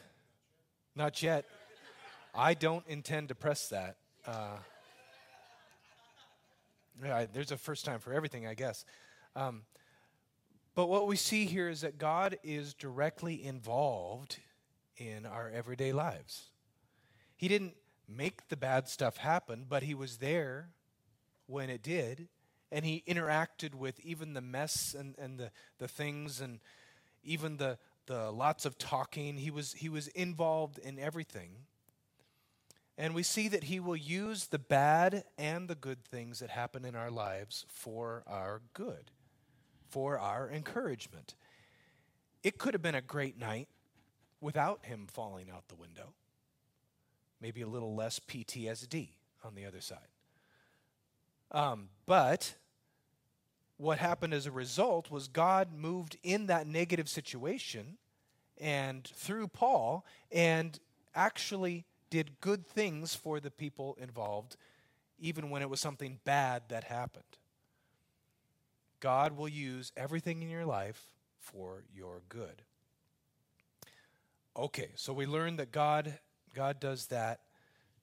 Not 0.95 1.21
yet. 1.21 1.45
I 2.33 2.53
don't 2.53 2.85
intend 2.87 3.29
to 3.29 3.35
press 3.35 3.69
that. 3.69 3.97
Uh, 4.25 4.57
yeah, 7.03 7.25
there's 7.31 7.51
a 7.51 7.57
first 7.57 7.85
time 7.85 7.99
for 7.99 8.13
everything, 8.13 8.47
I 8.47 8.53
guess. 8.53 8.85
Um, 9.35 9.63
but 10.75 10.89
what 10.89 11.07
we 11.07 11.15
see 11.15 11.45
here 11.45 11.69
is 11.69 11.81
that 11.81 11.97
God 11.97 12.37
is 12.43 12.73
directly 12.73 13.43
involved 13.43 14.37
in 14.97 15.25
our 15.25 15.49
everyday 15.49 15.91
lives. 15.91 16.49
He 17.35 17.47
didn't 17.47 17.75
make 18.07 18.49
the 18.49 18.57
bad 18.57 18.87
stuff 18.87 19.17
happen, 19.17 19.65
but 19.67 19.83
He 19.83 19.93
was 19.93 20.17
there 20.17 20.69
when 21.47 21.69
it 21.69 21.81
did, 21.81 22.27
and 22.71 22.85
He 22.85 23.03
interacted 23.07 23.73
with 23.73 23.99
even 24.01 24.33
the 24.33 24.41
mess 24.41 24.95
and, 24.97 25.15
and 25.17 25.39
the, 25.39 25.51
the 25.79 25.87
things 25.87 26.41
and 26.41 26.59
even 27.23 27.57
the, 27.57 27.77
the 28.07 28.31
lots 28.31 28.65
of 28.65 28.77
talking. 28.77 29.37
He 29.37 29.51
was, 29.51 29.73
he 29.73 29.89
was 29.89 30.07
involved 30.09 30.79
in 30.79 30.97
everything. 30.97 31.51
And 32.97 33.13
we 33.13 33.21
see 33.21 33.47
that 33.49 33.65
He 33.65 33.79
will 33.79 33.95
use 33.95 34.47
the 34.47 34.59
bad 34.59 35.23
and 35.37 35.67
the 35.67 35.75
good 35.75 36.03
things 36.03 36.39
that 36.39 36.49
happen 36.49 36.83
in 36.83 36.95
our 36.95 37.11
lives 37.11 37.65
for 37.69 38.23
our 38.25 38.61
good, 38.73 39.11
for 39.87 40.17
our 40.17 40.49
encouragement. 40.49 41.35
It 42.43 42.57
could 42.57 42.73
have 42.73 42.81
been 42.81 42.95
a 42.95 43.01
great 43.01 43.37
night 43.37 43.67
without 44.41 44.85
him 44.85 45.07
falling 45.07 45.49
out 45.49 45.67
the 45.67 45.75
window. 45.75 46.13
Maybe 47.41 47.61
a 47.61 47.67
little 47.67 47.95
less 47.95 48.19
PTSD 48.19 49.09
on 49.43 49.53
the 49.53 49.65
other 49.65 49.81
side. 49.81 49.99
Um, 51.51 51.89
but 52.05 52.55
what 53.77 53.99
happened 53.99 54.33
as 54.33 54.45
a 54.45 54.51
result 54.51 55.11
was 55.11 55.27
God 55.27 55.71
moved 55.73 56.17
in 56.23 56.47
that 56.47 56.67
negative 56.67 57.07
situation 57.07 57.97
and 58.59 59.03
through 59.05 59.47
Paul 59.47 60.05
and 60.31 60.79
actually 61.13 61.85
did 62.09 62.41
good 62.41 62.65
things 62.65 63.13
for 63.13 63.39
the 63.39 63.51
people 63.51 63.97
involved, 63.99 64.55
even 65.19 65.49
when 65.49 65.61
it 65.61 65.69
was 65.69 65.79
something 65.79 66.19
bad 66.25 66.63
that 66.69 66.85
happened. 66.85 67.23
God 68.99 69.37
will 69.37 69.47
use 69.47 69.91
everything 69.95 70.41
in 70.41 70.49
your 70.49 70.65
life 70.65 71.13
for 71.39 71.83
your 71.93 72.21
good. 72.29 72.63
Okay, 74.55 74.89
so 74.95 75.13
we 75.13 75.27
learned 75.27 75.59
that 75.59 75.71
God 75.71 76.17
God 76.55 76.79
does 76.79 77.07
that. 77.07 77.41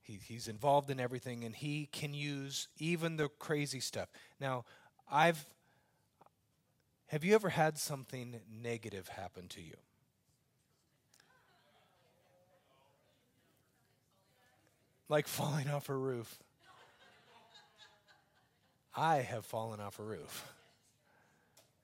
He, 0.02 0.20
he's 0.22 0.46
involved 0.46 0.88
in 0.90 1.00
everything, 1.00 1.42
and 1.42 1.56
he 1.56 1.88
can 1.90 2.14
use 2.14 2.68
even 2.78 3.16
the 3.16 3.28
crazy 3.40 3.80
stuff. 3.80 4.08
Now, 4.38 4.64
I've 5.10 5.44
have 7.08 7.24
you 7.24 7.34
ever 7.34 7.50
had 7.50 7.78
something 7.78 8.40
negative 8.50 9.08
happen 9.08 9.48
to 9.48 9.60
you? 9.60 9.76
Like 15.08 15.28
falling 15.28 15.68
off 15.68 15.88
a 15.88 15.94
roof. 15.94 16.38
I 18.96 19.16
have 19.16 19.44
fallen 19.44 19.80
off 19.80 19.98
a 19.98 20.02
roof. 20.02 20.52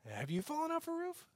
Have 0.09 0.31
you 0.31 0.43
fallen 0.43 0.71
off 0.71 0.89
a 0.89 0.93
roof? 0.93 1.27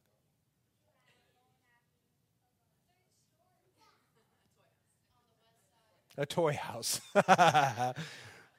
A 6.17 6.25
toy 6.25 6.53
house. 6.55 7.01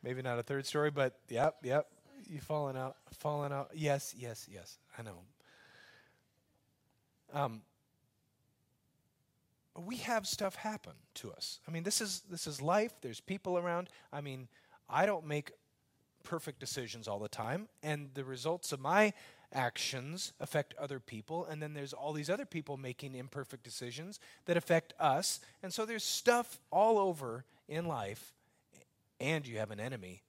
Maybe 0.04 0.22
not 0.22 0.40
a 0.40 0.44
third 0.44 0.66
story, 0.66 0.92
but 0.92 1.18
yep, 1.30 1.56
yep. 1.64 1.88
You 2.28 2.40
falling 2.40 2.78
out, 2.78 2.98
falling 3.14 3.52
out. 3.52 3.72
Yes, 3.74 4.16
yes, 4.18 4.48
yes. 4.52 4.78
I 4.98 5.04
know. 5.04 5.18
Um, 7.34 7.62
we 9.86 9.98
have 9.98 10.26
stuff 10.26 10.56
happen 10.56 10.94
to 11.16 11.32
us. 11.32 11.60
I 11.68 11.72
mean, 11.72 11.84
this 11.84 12.02
is 12.02 12.22
this 12.30 12.48
is 12.48 12.62
life. 12.62 12.94
There's 13.02 13.20
people 13.20 13.58
around. 13.58 13.90
I 14.12 14.22
mean, 14.22 14.48
I 14.90 15.06
don't 15.06 15.26
make 15.26 15.52
perfect 16.24 16.60
decisions 16.60 17.08
all 17.08 17.20
the 17.20 17.28
time, 17.30 17.68
and 17.84 18.10
the 18.14 18.24
results 18.24 18.72
of 18.72 18.80
my 18.80 19.14
actions 19.54 20.34
affect 20.40 20.74
other 20.76 21.00
people, 21.00 21.46
and 21.46 21.62
then 21.62 21.74
there's 21.74 21.94
all 21.94 22.14
these 22.14 22.30
other 22.30 22.46
people 22.46 22.78
making 22.78 23.16
imperfect 23.16 23.64
decisions 23.64 24.20
that 24.46 24.58
affect 24.58 24.94
us. 25.00 25.40
And 25.62 25.74
so 25.74 25.86
there's 25.86 26.04
stuff 26.04 26.60
all 26.72 26.98
over 26.98 27.46
in 27.68 27.86
life, 27.86 28.34
and 29.20 29.48
you 29.48 29.60
have 29.60 29.72
an 29.72 29.80
enemy 29.80 30.25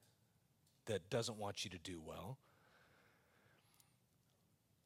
that 0.87 1.09
doesn't 1.11 1.38
want 1.38 1.64
you 1.64 1.70
to 1.70 1.79
do 1.79 2.01
well. 2.05 2.38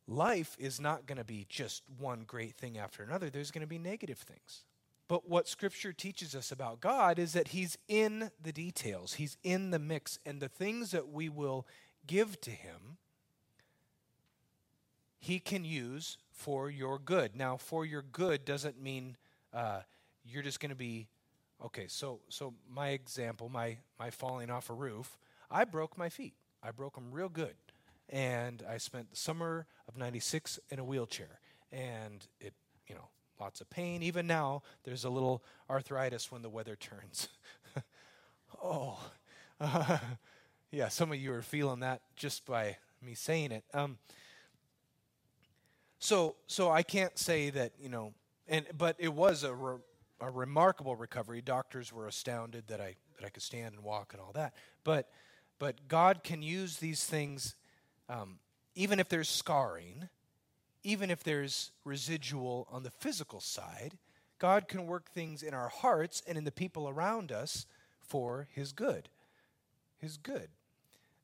Life 0.07 0.57
is 0.59 0.81
not 0.81 1.07
going 1.07 1.19
to 1.19 1.25
be 1.25 1.47
just 1.49 1.83
one 1.99 2.25
great 2.27 2.57
thing 2.57 2.79
after 2.79 3.03
another, 3.03 3.31
there's 3.31 3.51
going 3.51 3.63
to 3.63 3.69
be 3.69 3.79
negative 3.79 4.19
things. 4.19 4.65
But 5.07 5.29
what 5.29 5.49
Scripture 5.49 5.93
teaches 5.93 6.37
us 6.37 6.53
about 6.53 6.81
God 6.81 7.19
is 7.19 7.33
that 7.33 7.49
He's 7.49 7.79
in 7.89 8.31
the 8.43 8.53
details, 8.53 9.15
He's 9.15 9.37
in 9.43 9.71
the 9.71 9.79
mix, 9.79 10.19
and 10.25 10.41
the 10.41 10.49
things 10.49 10.91
that 10.93 11.09
we 11.09 11.29
will 11.29 11.67
give 12.07 12.41
to 12.43 12.51
Him 12.51 12.99
he 15.21 15.39
can 15.39 15.65
use 15.65 16.17
for 16.33 16.71
your 16.71 16.99
good. 16.99 17.37
Now, 17.37 17.59
for 17.59 17.85
your 17.85 18.03
good 18.03 18.45
doesn't 18.45 18.83
mean 18.83 19.17
uh, 19.53 19.81
you're 20.25 20.43
just 20.43 20.61
going 20.61 20.71
to 20.71 20.77
be 20.77 21.09
okay. 21.63 21.87
So, 21.89 22.21
so 22.31 22.55
my 22.69 22.89
example, 22.89 23.51
my 23.51 23.77
my 23.99 24.11
falling 24.11 24.51
off 24.51 24.71
a 24.71 24.73
roof, 24.73 25.19
I 25.51 25.65
broke 25.65 25.99
my 25.99 26.09
feet. 26.09 26.35
I 26.63 26.71
broke 26.71 26.95
them 26.95 27.11
real 27.11 27.29
good, 27.29 27.55
and 28.09 28.63
I 28.69 28.79
spent 28.79 29.11
the 29.11 29.17
summer 29.17 29.67
of 29.89 29.97
'96 29.97 30.59
in 30.71 30.79
a 30.79 30.85
wheelchair, 30.85 31.41
and 31.73 32.27
it, 32.41 32.55
you 32.87 32.95
know, 32.95 33.09
lots 33.41 33.61
of 33.61 33.71
pain. 33.71 34.03
Even 34.03 34.27
now, 34.27 34.63
there's 34.85 35.05
a 35.05 35.11
little 35.11 35.43
arthritis 35.69 36.31
when 36.31 36.43
the 36.43 36.49
weather 36.49 36.77
turns. 36.77 37.29
oh, 38.63 38.99
uh, 39.61 39.99
yeah. 40.71 40.89
Some 40.89 41.13
of 41.13 41.19
you 41.19 41.33
are 41.33 41.43
feeling 41.43 41.81
that 41.81 42.03
just 42.17 42.45
by 42.47 42.77
me 43.03 43.15
saying 43.15 43.53
it. 43.53 43.65
Um, 43.73 43.99
so, 45.99 46.37
so 46.47 46.71
I 46.71 46.83
can't 46.83 47.19
say 47.19 47.51
that 47.51 47.73
you 47.81 47.89
know, 47.89 48.13
and 48.47 48.67
but 48.77 48.97
it 48.99 49.13
was 49.13 49.45
a, 49.45 49.55
re, 49.55 49.77
a 50.21 50.31
remarkable 50.31 50.97
recovery. 50.97 51.41
Doctors 51.41 51.93
were 51.93 52.07
astounded 52.07 52.69
that 52.69 52.81
I 52.81 52.97
that 53.21 53.27
I 53.27 53.31
could 53.31 53.43
stand 53.43 53.75
and 53.75 53.85
walk 53.85 54.13
and 54.13 54.21
all 54.21 54.33
that. 54.33 54.55
But, 54.85 55.11
but 55.61 55.87
God 55.89 56.25
can 56.25 56.43
use 56.43 56.79
these 56.79 57.05
things, 57.05 57.55
um, 58.09 58.39
even 58.75 58.99
if 58.99 59.11
there's 59.11 59.29
scarring, 59.29 60.09
even 60.83 61.11
if 61.11 61.23
there's 61.23 61.71
residual 61.85 62.67
on 62.73 62.83
the 62.83 62.91
physical 62.91 63.41
side. 63.41 63.99
God 64.39 64.69
can 64.69 64.87
work 64.87 65.11
things 65.11 65.43
in 65.43 65.53
our 65.53 65.69
hearts 65.69 66.23
and 66.27 66.39
in 66.39 66.45
the 66.45 66.51
people 66.51 66.89
around 66.89 67.31
us 67.31 67.67
for 68.01 68.49
His 68.53 68.73
good. 68.73 69.11
His 69.99 70.17
good. 70.17 70.49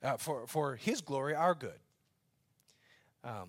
Uh, 0.03 0.19
for, 0.19 0.47
for 0.47 0.77
His 0.77 1.01
glory, 1.01 1.35
our 1.35 1.55
good. 1.55 1.81
Um, 3.25 3.49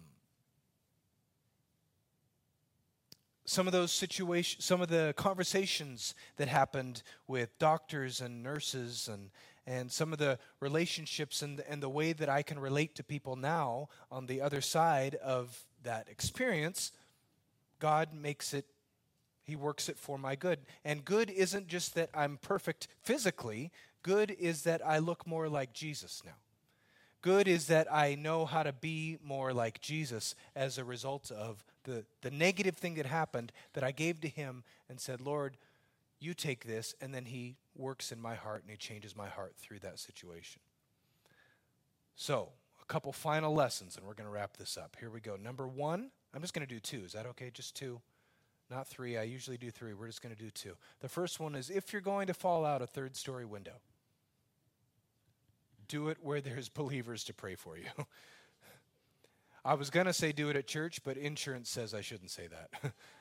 some 3.43 3.67
of 3.67 3.73
those 3.73 3.91
situations, 3.91 4.63
some 4.63 4.81
of 4.81 4.87
the 4.87 5.13
conversations 5.17 6.15
that 6.37 6.47
happened 6.47 7.03
with 7.27 7.49
doctors 7.59 8.21
and 8.21 8.41
nurses 8.41 9.09
and, 9.11 9.31
and 9.67 9.91
some 9.91 10.13
of 10.13 10.17
the 10.17 10.39
relationships 10.61 11.41
and, 11.41 11.61
and 11.69 11.83
the 11.83 11.89
way 11.89 12.13
that 12.13 12.29
I 12.29 12.41
can 12.41 12.57
relate 12.57 12.95
to 12.95 13.03
people 13.03 13.35
now 13.35 13.89
on 14.09 14.25
the 14.25 14.41
other 14.41 14.61
side 14.61 15.15
of 15.15 15.65
that 15.83 16.07
experience, 16.09 16.93
God 17.79 18.13
makes 18.13 18.53
it, 18.53 18.65
He 19.43 19.57
works 19.57 19.89
it 19.89 19.99
for 19.99 20.17
my 20.17 20.35
good. 20.35 20.59
And 20.85 21.03
good 21.03 21.29
isn't 21.29 21.67
just 21.67 21.95
that 21.95 22.09
I'm 22.13 22.37
perfect 22.37 22.87
physically, 23.03 23.71
good 24.03 24.31
is 24.31 24.63
that 24.63 24.85
I 24.85 24.99
look 24.99 25.27
more 25.27 25.49
like 25.49 25.73
Jesus 25.73 26.21
now. 26.25 26.35
Good 27.21 27.47
is 27.47 27.67
that 27.67 27.91
I 27.91 28.15
know 28.15 28.45
how 28.45 28.63
to 28.63 28.71
be 28.71 29.17
more 29.21 29.51
like 29.51 29.81
Jesus 29.81 30.33
as 30.55 30.77
a 30.77 30.85
result 30.85 31.29
of 31.29 31.65
the, 31.83 32.05
the 32.21 32.31
negative 32.31 32.77
thing 32.77 32.95
that 32.95 33.05
happened 33.05 33.51
that 33.73 33.83
I 33.83 33.91
gave 33.91 34.21
to 34.21 34.29
him 34.29 34.63
and 34.87 34.99
said, 34.99 35.19
Lord, 35.19 35.57
you 36.19 36.33
take 36.33 36.65
this, 36.65 36.95
and 37.01 37.13
then 37.13 37.25
he 37.25 37.57
works 37.75 38.11
in 38.11 38.19
my 38.19 38.35
heart 38.35 38.61
and 38.61 38.71
he 38.71 38.77
changes 38.77 39.15
my 39.15 39.27
heart 39.27 39.55
through 39.57 39.79
that 39.79 39.99
situation. 39.99 40.61
So, 42.15 42.49
a 42.81 42.85
couple 42.85 43.11
final 43.11 43.53
lessons, 43.53 43.95
and 43.95 44.05
we're 44.05 44.15
going 44.15 44.27
to 44.27 44.33
wrap 44.33 44.57
this 44.57 44.77
up. 44.77 44.95
Here 44.99 45.09
we 45.09 45.19
go. 45.19 45.35
Number 45.35 45.67
one, 45.67 46.09
I'm 46.33 46.41
just 46.41 46.53
going 46.53 46.65
to 46.65 46.73
do 46.73 46.79
two. 46.79 47.03
Is 47.05 47.13
that 47.13 47.27
okay? 47.27 47.51
Just 47.53 47.75
two? 47.75 48.01
Not 48.69 48.87
three. 48.87 49.17
I 49.17 49.23
usually 49.23 49.57
do 49.57 49.71
three. 49.71 49.93
We're 49.93 50.07
just 50.07 50.21
going 50.21 50.35
to 50.35 50.41
do 50.41 50.49
two. 50.49 50.75
The 50.99 51.07
first 51.07 51.39
one 51.39 51.55
is 51.55 51.69
if 51.69 51.93
you're 51.93 52.01
going 52.01 52.27
to 52.27 52.33
fall 52.33 52.65
out 52.65 52.81
a 52.81 52.87
third 52.87 53.15
story 53.15 53.45
window, 53.45 53.79
do 55.87 56.09
it 56.09 56.17
where 56.21 56.41
there's 56.41 56.69
believers 56.69 57.23
to 57.25 57.33
pray 57.33 57.55
for 57.55 57.77
you. 57.77 57.85
I 59.65 59.73
was 59.73 59.89
going 59.89 60.05
to 60.05 60.13
say 60.13 60.31
do 60.31 60.49
it 60.49 60.55
at 60.55 60.65
church, 60.65 61.03
but 61.03 61.17
insurance 61.17 61.69
says 61.69 61.93
I 61.93 62.01
shouldn't 62.01 62.31
say 62.31 62.47
that. 62.47 62.93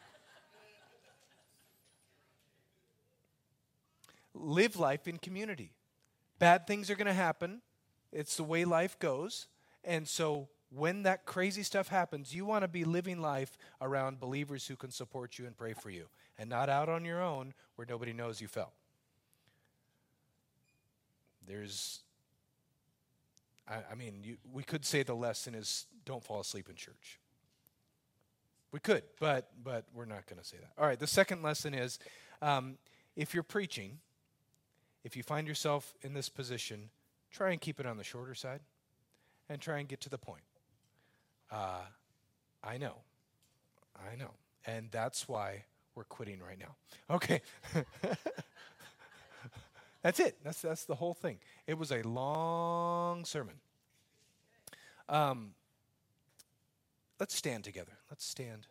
live 4.38 4.76
life 4.76 5.08
in 5.08 5.18
community. 5.18 5.72
Bad 6.38 6.66
things 6.66 6.90
are 6.90 6.96
going 6.96 7.06
to 7.06 7.12
happen. 7.12 7.62
It's 8.12 8.36
the 8.36 8.44
way 8.44 8.64
life 8.64 8.98
goes. 8.98 9.46
And 9.84 10.06
so 10.06 10.48
when 10.70 11.04
that 11.04 11.24
crazy 11.24 11.62
stuff 11.62 11.88
happens, 11.88 12.34
you 12.34 12.44
want 12.44 12.62
to 12.62 12.68
be 12.68 12.84
living 12.84 13.20
life 13.20 13.56
around 13.80 14.20
believers 14.20 14.66
who 14.66 14.76
can 14.76 14.90
support 14.90 15.38
you 15.38 15.46
and 15.46 15.56
pray 15.56 15.72
for 15.72 15.90
you, 15.90 16.06
and 16.38 16.50
not 16.50 16.68
out 16.68 16.88
on 16.88 17.04
your 17.04 17.22
own 17.22 17.54
where 17.76 17.86
nobody 17.88 18.12
knows 18.12 18.40
you 18.40 18.48
fell. 18.48 18.72
There's, 21.46 22.00
I, 23.68 23.76
I 23.92 23.94
mean, 23.94 24.22
you, 24.24 24.36
we 24.52 24.64
could 24.64 24.84
say 24.84 25.04
the 25.04 25.14
lesson 25.14 25.54
is 25.54 25.86
don't 26.04 26.22
fall 26.22 26.40
asleep 26.40 26.68
in 26.68 26.74
church. 26.74 27.20
We 28.72 28.80
could, 28.80 29.04
but 29.20 29.50
but 29.62 29.84
we're 29.94 30.04
not 30.04 30.26
going 30.26 30.40
to 30.40 30.44
say 30.44 30.56
that. 30.58 30.72
All 30.76 30.86
right. 30.86 30.98
The 30.98 31.06
second 31.06 31.42
lesson 31.42 31.72
is, 31.72 32.00
um, 32.42 32.76
if 33.14 33.32
you're 33.32 33.44
preaching, 33.44 33.98
if 35.06 35.16
you 35.16 35.22
find 35.22 35.46
yourself 35.46 35.94
in 36.02 36.14
this 36.14 36.28
position, 36.28 36.90
try 37.30 37.52
and 37.52 37.60
keep 37.60 37.78
it 37.78 37.86
on 37.86 37.96
the 37.96 38.02
shorter 38.02 38.34
side, 38.34 38.58
and 39.48 39.60
try 39.60 39.78
and 39.78 39.86
get 39.86 40.00
to 40.00 40.08
the 40.10 40.18
point. 40.18 40.42
Uh, 41.48 41.82
I 42.64 42.76
know, 42.76 42.96
I 43.94 44.16
know, 44.16 44.32
and 44.66 44.88
that's 44.90 45.28
why 45.28 45.62
we're 45.94 46.02
quitting 46.02 46.40
right 46.40 46.58
now. 46.58 46.74
Okay. 47.08 47.40
that's 50.02 50.18
it. 50.18 50.38
That's 50.42 50.60
that's 50.60 50.84
the 50.86 50.96
whole 50.96 51.14
thing. 51.14 51.38
It 51.68 51.78
was 51.78 51.92
a 51.92 52.02
long 52.02 53.24
sermon. 53.24 53.54
Um, 55.08 55.54
let's 57.20 57.36
stand 57.36 57.62
together. 57.62 57.92
Let's 58.10 58.24
stand. 58.24 58.66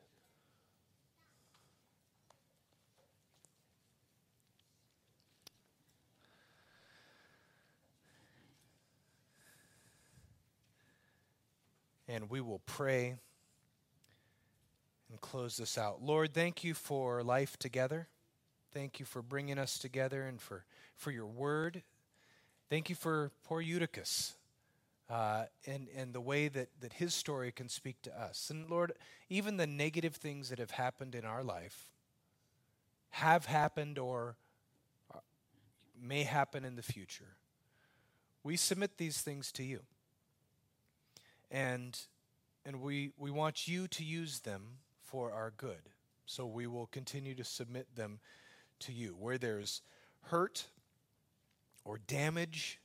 And 12.08 12.30
we 12.30 12.42
will 12.42 12.62
pray 12.66 13.16
and 15.10 15.22
close 15.22 15.58
this 15.58 15.78
out. 15.78 16.02
Lord, 16.02 16.34
thank 16.34 16.64
you 16.64 16.74
for 16.74 17.24
life 17.24 17.58
together. 17.58 18.08
Thank 18.74 19.00
you 19.00 19.06
for 19.06 19.22
bringing 19.22 19.58
us 19.58 19.78
together 19.78 20.24
and 20.24 20.42
for, 20.42 20.66
for 20.96 21.12
your 21.12 21.28
word. 21.28 21.84
Thank 22.70 22.90
you 22.90 22.96
for 22.96 23.32
poor 23.44 23.62
Eutychus 23.62 24.34
uh, 25.10 25.46
and, 25.66 25.88
and 25.96 26.14
the 26.14 26.22
way 26.22 26.48
that, 26.48 26.70
that 26.82 26.94
his 26.94 27.14
story 27.14 27.52
can 27.52 27.70
speak 27.70 28.02
to 28.04 28.20
us. 28.20 28.50
And 28.50 28.70
Lord, 28.70 28.94
even 29.30 29.58
the 29.58 29.68
negative 29.68 30.16
things 30.16 30.50
that 30.50 30.60
have 30.60 30.72
happened 30.72 31.16
in 31.16 31.26
our 31.26 31.44
life 31.44 31.92
have 33.12 33.46
happened 33.46 33.98
or 33.98 34.36
may 36.02 36.24
happen 36.24 36.66
in 36.66 36.76
the 36.76 36.84
future. 36.84 37.38
We 38.44 38.58
submit 38.58 38.98
these 38.98 39.22
things 39.22 39.52
to 39.54 39.64
you. 39.64 39.82
And, 41.56 41.98
and 42.66 42.82
we, 42.82 43.12
we 43.18 43.32
want 43.32 43.66
you 43.66 43.88
to 43.88 44.04
use 44.04 44.42
them 44.42 44.80
for 45.02 45.32
our 45.32 45.54
good. 45.56 45.90
So 46.26 46.46
we 46.46 46.68
will 46.68 46.88
continue 46.88 47.34
to 47.34 47.46
submit 47.46 47.96
them 47.96 48.20
to 48.82 48.92
you. 48.92 49.16
Where 49.18 49.38
there's 49.38 49.82
hurt 50.24 50.66
or 51.86 51.98
damage, 52.08 52.82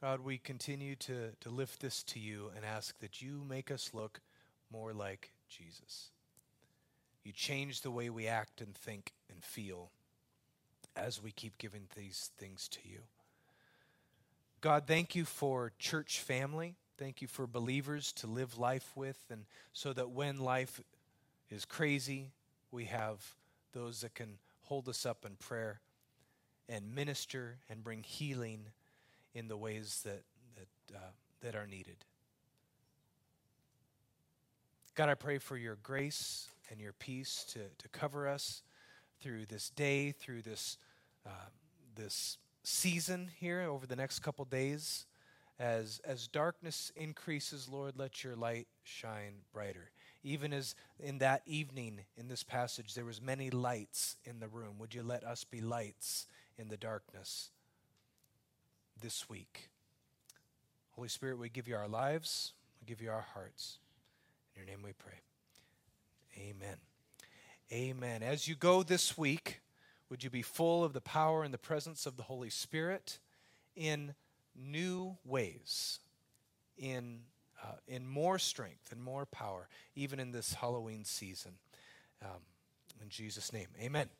God, 0.00 0.20
we 0.20 0.38
continue 0.38 0.94
to, 0.96 1.30
to 1.40 1.50
lift 1.50 1.80
this 1.80 2.04
to 2.04 2.20
you 2.20 2.52
and 2.54 2.64
ask 2.64 2.96
that 3.00 3.20
you 3.20 3.42
make 3.48 3.72
us 3.72 3.90
look 3.92 4.20
more 4.72 4.92
like 4.92 5.32
Jesus. 5.48 6.10
You 7.24 7.32
change 7.32 7.80
the 7.80 7.90
way 7.90 8.08
we 8.08 8.28
act 8.28 8.60
and 8.60 8.72
think 8.72 9.14
and 9.28 9.42
feel 9.42 9.90
as 10.94 11.20
we 11.20 11.32
keep 11.32 11.58
giving 11.58 11.88
these 11.96 12.30
things 12.38 12.68
to 12.68 12.78
you. 12.84 13.00
God, 14.60 14.84
thank 14.86 15.16
you 15.16 15.24
for 15.24 15.72
church 15.76 16.20
family. 16.20 16.76
Thank 17.00 17.22
you 17.22 17.28
for 17.28 17.46
believers 17.46 18.12
to 18.12 18.26
live 18.26 18.58
life 18.58 18.92
with, 18.94 19.16
and 19.30 19.46
so 19.72 19.94
that 19.94 20.10
when 20.10 20.38
life 20.38 20.82
is 21.48 21.64
crazy, 21.64 22.26
we 22.70 22.84
have 22.84 23.24
those 23.72 24.02
that 24.02 24.14
can 24.14 24.36
hold 24.64 24.86
us 24.86 25.06
up 25.06 25.24
in 25.24 25.36
prayer 25.36 25.80
and 26.68 26.94
minister 26.94 27.56
and 27.70 27.82
bring 27.82 28.02
healing 28.02 28.66
in 29.32 29.48
the 29.48 29.56
ways 29.56 30.02
that, 30.04 30.24
that, 30.56 30.94
uh, 30.94 31.12
that 31.40 31.56
are 31.56 31.66
needed. 31.66 31.96
God, 34.94 35.08
I 35.08 35.14
pray 35.14 35.38
for 35.38 35.56
your 35.56 35.78
grace 35.82 36.48
and 36.70 36.82
your 36.82 36.92
peace 36.92 37.46
to, 37.54 37.60
to 37.78 37.88
cover 37.88 38.28
us 38.28 38.62
through 39.22 39.46
this 39.46 39.70
day, 39.70 40.12
through 40.12 40.42
this, 40.42 40.76
uh, 41.24 41.48
this 41.94 42.36
season 42.62 43.30
here 43.40 43.62
over 43.62 43.86
the 43.86 43.96
next 43.96 44.18
couple 44.18 44.44
days. 44.44 45.06
As, 45.60 46.00
as 46.04 46.26
darkness 46.26 46.90
increases, 46.96 47.68
Lord, 47.68 47.94
let 47.96 48.24
your 48.24 48.34
light 48.34 48.66
shine 48.82 49.34
brighter. 49.52 49.90
Even 50.24 50.52
as 50.52 50.74
in 50.98 51.18
that 51.18 51.42
evening 51.46 52.00
in 52.16 52.26
this 52.26 52.42
passage, 52.42 52.94
there 52.94 53.04
was 53.04 53.22
many 53.22 53.50
lights 53.50 54.16
in 54.24 54.40
the 54.40 54.48
room. 54.48 54.78
Would 54.78 54.94
you 54.94 55.02
let 55.02 55.22
us 55.22 55.44
be 55.44 55.60
lights 55.60 56.26
in 56.58 56.68
the 56.68 56.76
darkness? 56.76 57.50
this 59.00 59.28
week. 59.28 59.70
Holy 60.92 61.08
Spirit, 61.08 61.38
we 61.38 61.48
give 61.48 61.66
you 61.66 61.76
our 61.76 61.88
lives, 61.88 62.52
we 62.80 62.86
give 62.86 63.00
you 63.00 63.10
our 63.10 63.24
hearts. 63.34 63.78
In 64.54 64.62
your 64.62 64.66
name 64.66 64.84
we 64.84 64.92
pray. 64.92 65.20
Amen. 66.36 66.76
Amen. 67.72 68.22
As 68.22 68.48
you 68.48 68.54
go 68.54 68.82
this 68.82 69.16
week, 69.16 69.60
would 70.08 70.24
you 70.24 70.30
be 70.30 70.42
full 70.42 70.84
of 70.84 70.92
the 70.92 71.00
power 71.00 71.44
and 71.44 71.54
the 71.54 71.58
presence 71.58 72.04
of 72.04 72.16
the 72.16 72.24
Holy 72.24 72.50
Spirit 72.50 73.18
in 73.76 74.14
new 74.54 75.16
ways, 75.24 76.00
in, 76.76 77.20
uh, 77.62 77.76
in 77.88 78.06
more 78.06 78.38
strength 78.38 78.92
and 78.92 79.02
more 79.02 79.26
power, 79.26 79.68
even 79.94 80.20
in 80.20 80.32
this 80.32 80.54
Halloween 80.54 81.04
season? 81.04 81.52
Um, 82.22 82.42
in 83.00 83.08
Jesus' 83.08 83.52
name, 83.52 83.68
amen. 83.80 84.10